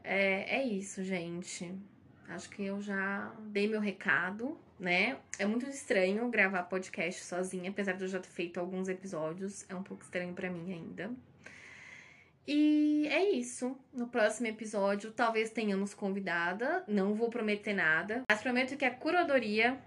É, 0.03 0.57
é 0.57 0.63
isso, 0.63 1.03
gente. 1.03 1.73
Acho 2.27 2.49
que 2.49 2.63
eu 2.63 2.81
já 2.81 3.33
dei 3.51 3.67
meu 3.67 3.81
recado 3.81 4.57
né? 4.81 5.17
É 5.37 5.45
muito 5.45 5.69
estranho 5.69 6.27
gravar 6.29 6.63
podcast 6.63 7.23
sozinha, 7.23 7.69
apesar 7.69 7.93
de 7.93 8.03
eu 8.03 8.07
já 8.07 8.19
ter 8.19 8.29
feito 8.29 8.59
alguns 8.59 8.89
episódios. 8.89 9.63
É 9.69 9.75
um 9.75 9.83
pouco 9.83 10.03
estranho 10.03 10.33
para 10.33 10.49
mim 10.49 10.73
ainda. 10.73 11.11
E 12.47 13.07
é 13.11 13.29
isso. 13.29 13.77
No 13.93 14.07
próximo 14.07 14.47
episódio, 14.47 15.11
talvez 15.11 15.51
tenhamos 15.51 15.93
convidada. 15.93 16.83
Não 16.87 17.13
vou 17.13 17.29
prometer 17.29 17.75
nada. 17.75 18.23
Mas 18.27 18.41
prometo 18.41 18.75
que 18.75 18.83
a 18.83 18.89
curadoria 18.89 19.77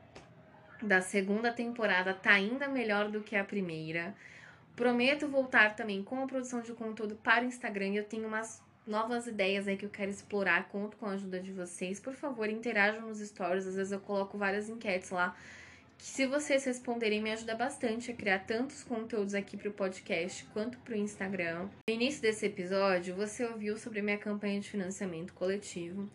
da 0.80 1.00
segunda 1.00 1.52
temporada 1.52 2.14
tá 2.14 2.30
ainda 2.30 2.68
melhor 2.68 3.10
do 3.10 3.20
que 3.20 3.34
a 3.34 3.42
primeira. 3.42 4.14
Prometo 4.76 5.26
voltar 5.26 5.74
também 5.74 6.04
com 6.04 6.22
a 6.22 6.26
produção 6.28 6.62
de 6.62 6.72
conteúdo 6.72 7.16
para 7.16 7.42
o 7.42 7.48
Instagram. 7.48 7.94
Eu 7.94 8.04
tenho 8.04 8.28
umas 8.28 8.62
novas 8.86 9.26
ideias 9.26 9.66
aí 9.66 9.76
que 9.76 9.86
eu 9.86 9.90
quero 9.90 10.10
explorar, 10.10 10.68
conto 10.68 10.96
com 10.96 11.06
a 11.06 11.12
ajuda 11.12 11.40
de 11.40 11.52
vocês. 11.52 12.00
Por 12.00 12.14
favor, 12.14 12.48
interajam 12.48 13.08
nos 13.08 13.18
stories, 13.18 13.66
às 13.66 13.76
vezes 13.76 13.92
eu 13.92 14.00
coloco 14.00 14.36
várias 14.38 14.68
enquetes 14.68 15.10
lá 15.10 15.36
se 15.98 16.26
vocês 16.26 16.64
responderem, 16.64 17.22
me 17.22 17.32
ajuda 17.32 17.54
bastante 17.54 18.10
a 18.10 18.14
criar 18.14 18.40
tantos 18.40 18.82
conteúdos 18.82 19.34
aqui 19.34 19.56
para 19.56 19.70
o 19.70 19.72
podcast 19.72 20.44
quanto 20.52 20.78
para 20.78 20.94
o 20.94 20.98
Instagram. 20.98 21.68
No 21.88 21.94
início 21.94 22.20
desse 22.20 22.46
episódio, 22.46 23.14
você 23.14 23.44
ouviu 23.44 23.76
sobre 23.78 24.02
minha 24.02 24.18
campanha 24.18 24.60
de 24.60 24.68
financiamento 24.68 25.32
coletivo. 25.32 26.08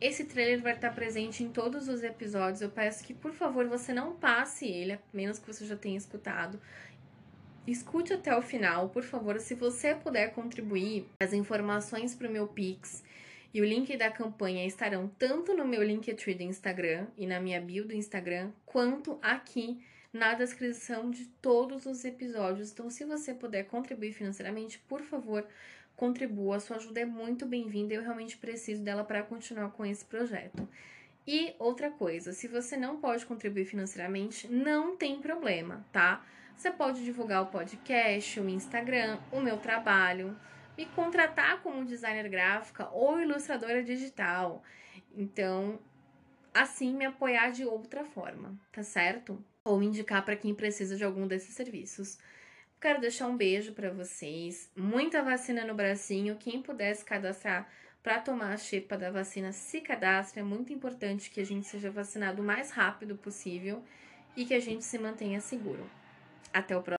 Esse 0.00 0.24
trailer 0.24 0.60
vai 0.62 0.74
estar 0.74 0.90
presente 0.94 1.44
em 1.44 1.50
todos 1.50 1.88
os 1.88 2.02
episódios. 2.02 2.62
Eu 2.62 2.70
peço 2.70 3.04
que, 3.04 3.14
por 3.14 3.32
favor, 3.32 3.66
você 3.66 3.92
não 3.92 4.14
passe 4.16 4.66
ele, 4.66 4.94
a 4.94 4.98
menos 5.12 5.38
que 5.38 5.46
você 5.46 5.66
já 5.66 5.76
tenha 5.76 5.98
escutado. 5.98 6.58
Escute 7.66 8.12
até 8.12 8.36
o 8.36 8.42
final, 8.42 8.90
por 8.90 9.02
favor. 9.02 9.40
Se 9.40 9.54
você 9.54 9.94
puder 9.94 10.34
contribuir, 10.34 11.06
as 11.18 11.32
informações 11.32 12.14
para 12.14 12.28
o 12.28 12.30
meu 12.30 12.46
Pix 12.46 13.02
e 13.54 13.60
o 13.62 13.64
link 13.64 13.96
da 13.96 14.10
campanha 14.10 14.66
estarão 14.66 15.10
tanto 15.18 15.56
no 15.56 15.64
meu 15.64 15.82
Linktree 15.82 16.34
do 16.34 16.42
Instagram 16.42 17.06
e 17.16 17.26
na 17.26 17.40
minha 17.40 17.58
bio 17.62 17.86
do 17.86 17.94
Instagram, 17.94 18.50
quanto 18.66 19.18
aqui 19.22 19.82
na 20.12 20.34
descrição 20.34 21.10
de 21.10 21.24
todos 21.40 21.86
os 21.86 22.04
episódios. 22.04 22.70
Então, 22.70 22.90
se 22.90 23.02
você 23.02 23.32
puder 23.32 23.64
contribuir 23.64 24.12
financeiramente, 24.12 24.78
por 24.80 25.00
favor, 25.00 25.46
contribua. 25.96 26.56
A 26.56 26.60
sua 26.60 26.76
ajuda 26.76 27.00
é 27.00 27.06
muito 27.06 27.46
bem-vinda 27.46 27.94
eu 27.94 28.02
realmente 28.02 28.36
preciso 28.36 28.82
dela 28.82 29.04
para 29.04 29.22
continuar 29.22 29.70
com 29.70 29.86
esse 29.86 30.04
projeto. 30.04 30.68
E 31.26 31.54
outra 31.58 31.90
coisa, 31.90 32.34
se 32.34 32.46
você 32.46 32.76
não 32.76 33.00
pode 33.00 33.24
contribuir 33.24 33.64
financeiramente, 33.64 34.46
não 34.48 34.94
tem 34.94 35.18
problema, 35.20 35.82
tá? 35.90 36.22
Você 36.56 36.70
pode 36.70 37.04
divulgar 37.04 37.42
o 37.42 37.46
podcast, 37.46 38.40
o 38.40 38.48
Instagram, 38.48 39.18
o 39.30 39.40
meu 39.40 39.58
trabalho 39.58 40.36
me 40.76 40.86
contratar 40.86 41.62
como 41.62 41.84
designer 41.84 42.28
gráfica 42.28 42.88
ou 42.90 43.20
ilustradora 43.20 43.82
digital. 43.82 44.62
Então, 45.16 45.78
assim 46.52 46.94
me 46.94 47.04
apoiar 47.04 47.50
de 47.50 47.64
outra 47.64 48.04
forma, 48.04 48.58
tá 48.72 48.82
certo? 48.82 49.42
Ou 49.64 49.82
indicar 49.82 50.24
para 50.24 50.36
quem 50.36 50.54
precisa 50.54 50.96
de 50.96 51.04
algum 51.04 51.26
desses 51.26 51.54
serviços. 51.54 52.18
Quero 52.80 53.00
deixar 53.00 53.28
um 53.28 53.36
beijo 53.36 53.72
para 53.72 53.90
vocês, 53.90 54.70
muita 54.76 55.22
vacina 55.22 55.64
no 55.64 55.74
bracinho. 55.74 56.36
Quem 56.36 56.60
puder 56.60 56.94
se 56.94 57.04
cadastrar 57.04 57.68
para 58.02 58.20
tomar 58.20 58.52
a 58.52 58.56
xepa 58.58 58.98
da 58.98 59.10
vacina, 59.10 59.52
se 59.52 59.80
cadastre. 59.80 60.40
É 60.40 60.42
muito 60.42 60.72
importante 60.72 61.30
que 61.30 61.40
a 61.40 61.46
gente 61.46 61.66
seja 61.66 61.90
vacinado 61.90 62.42
o 62.42 62.44
mais 62.44 62.70
rápido 62.70 63.16
possível 63.16 63.82
e 64.36 64.44
que 64.44 64.52
a 64.52 64.60
gente 64.60 64.84
se 64.84 64.98
mantenha 64.98 65.40
seguro. 65.40 65.88
Até 66.54 66.76
o 66.76 66.82
próximo 66.82 66.92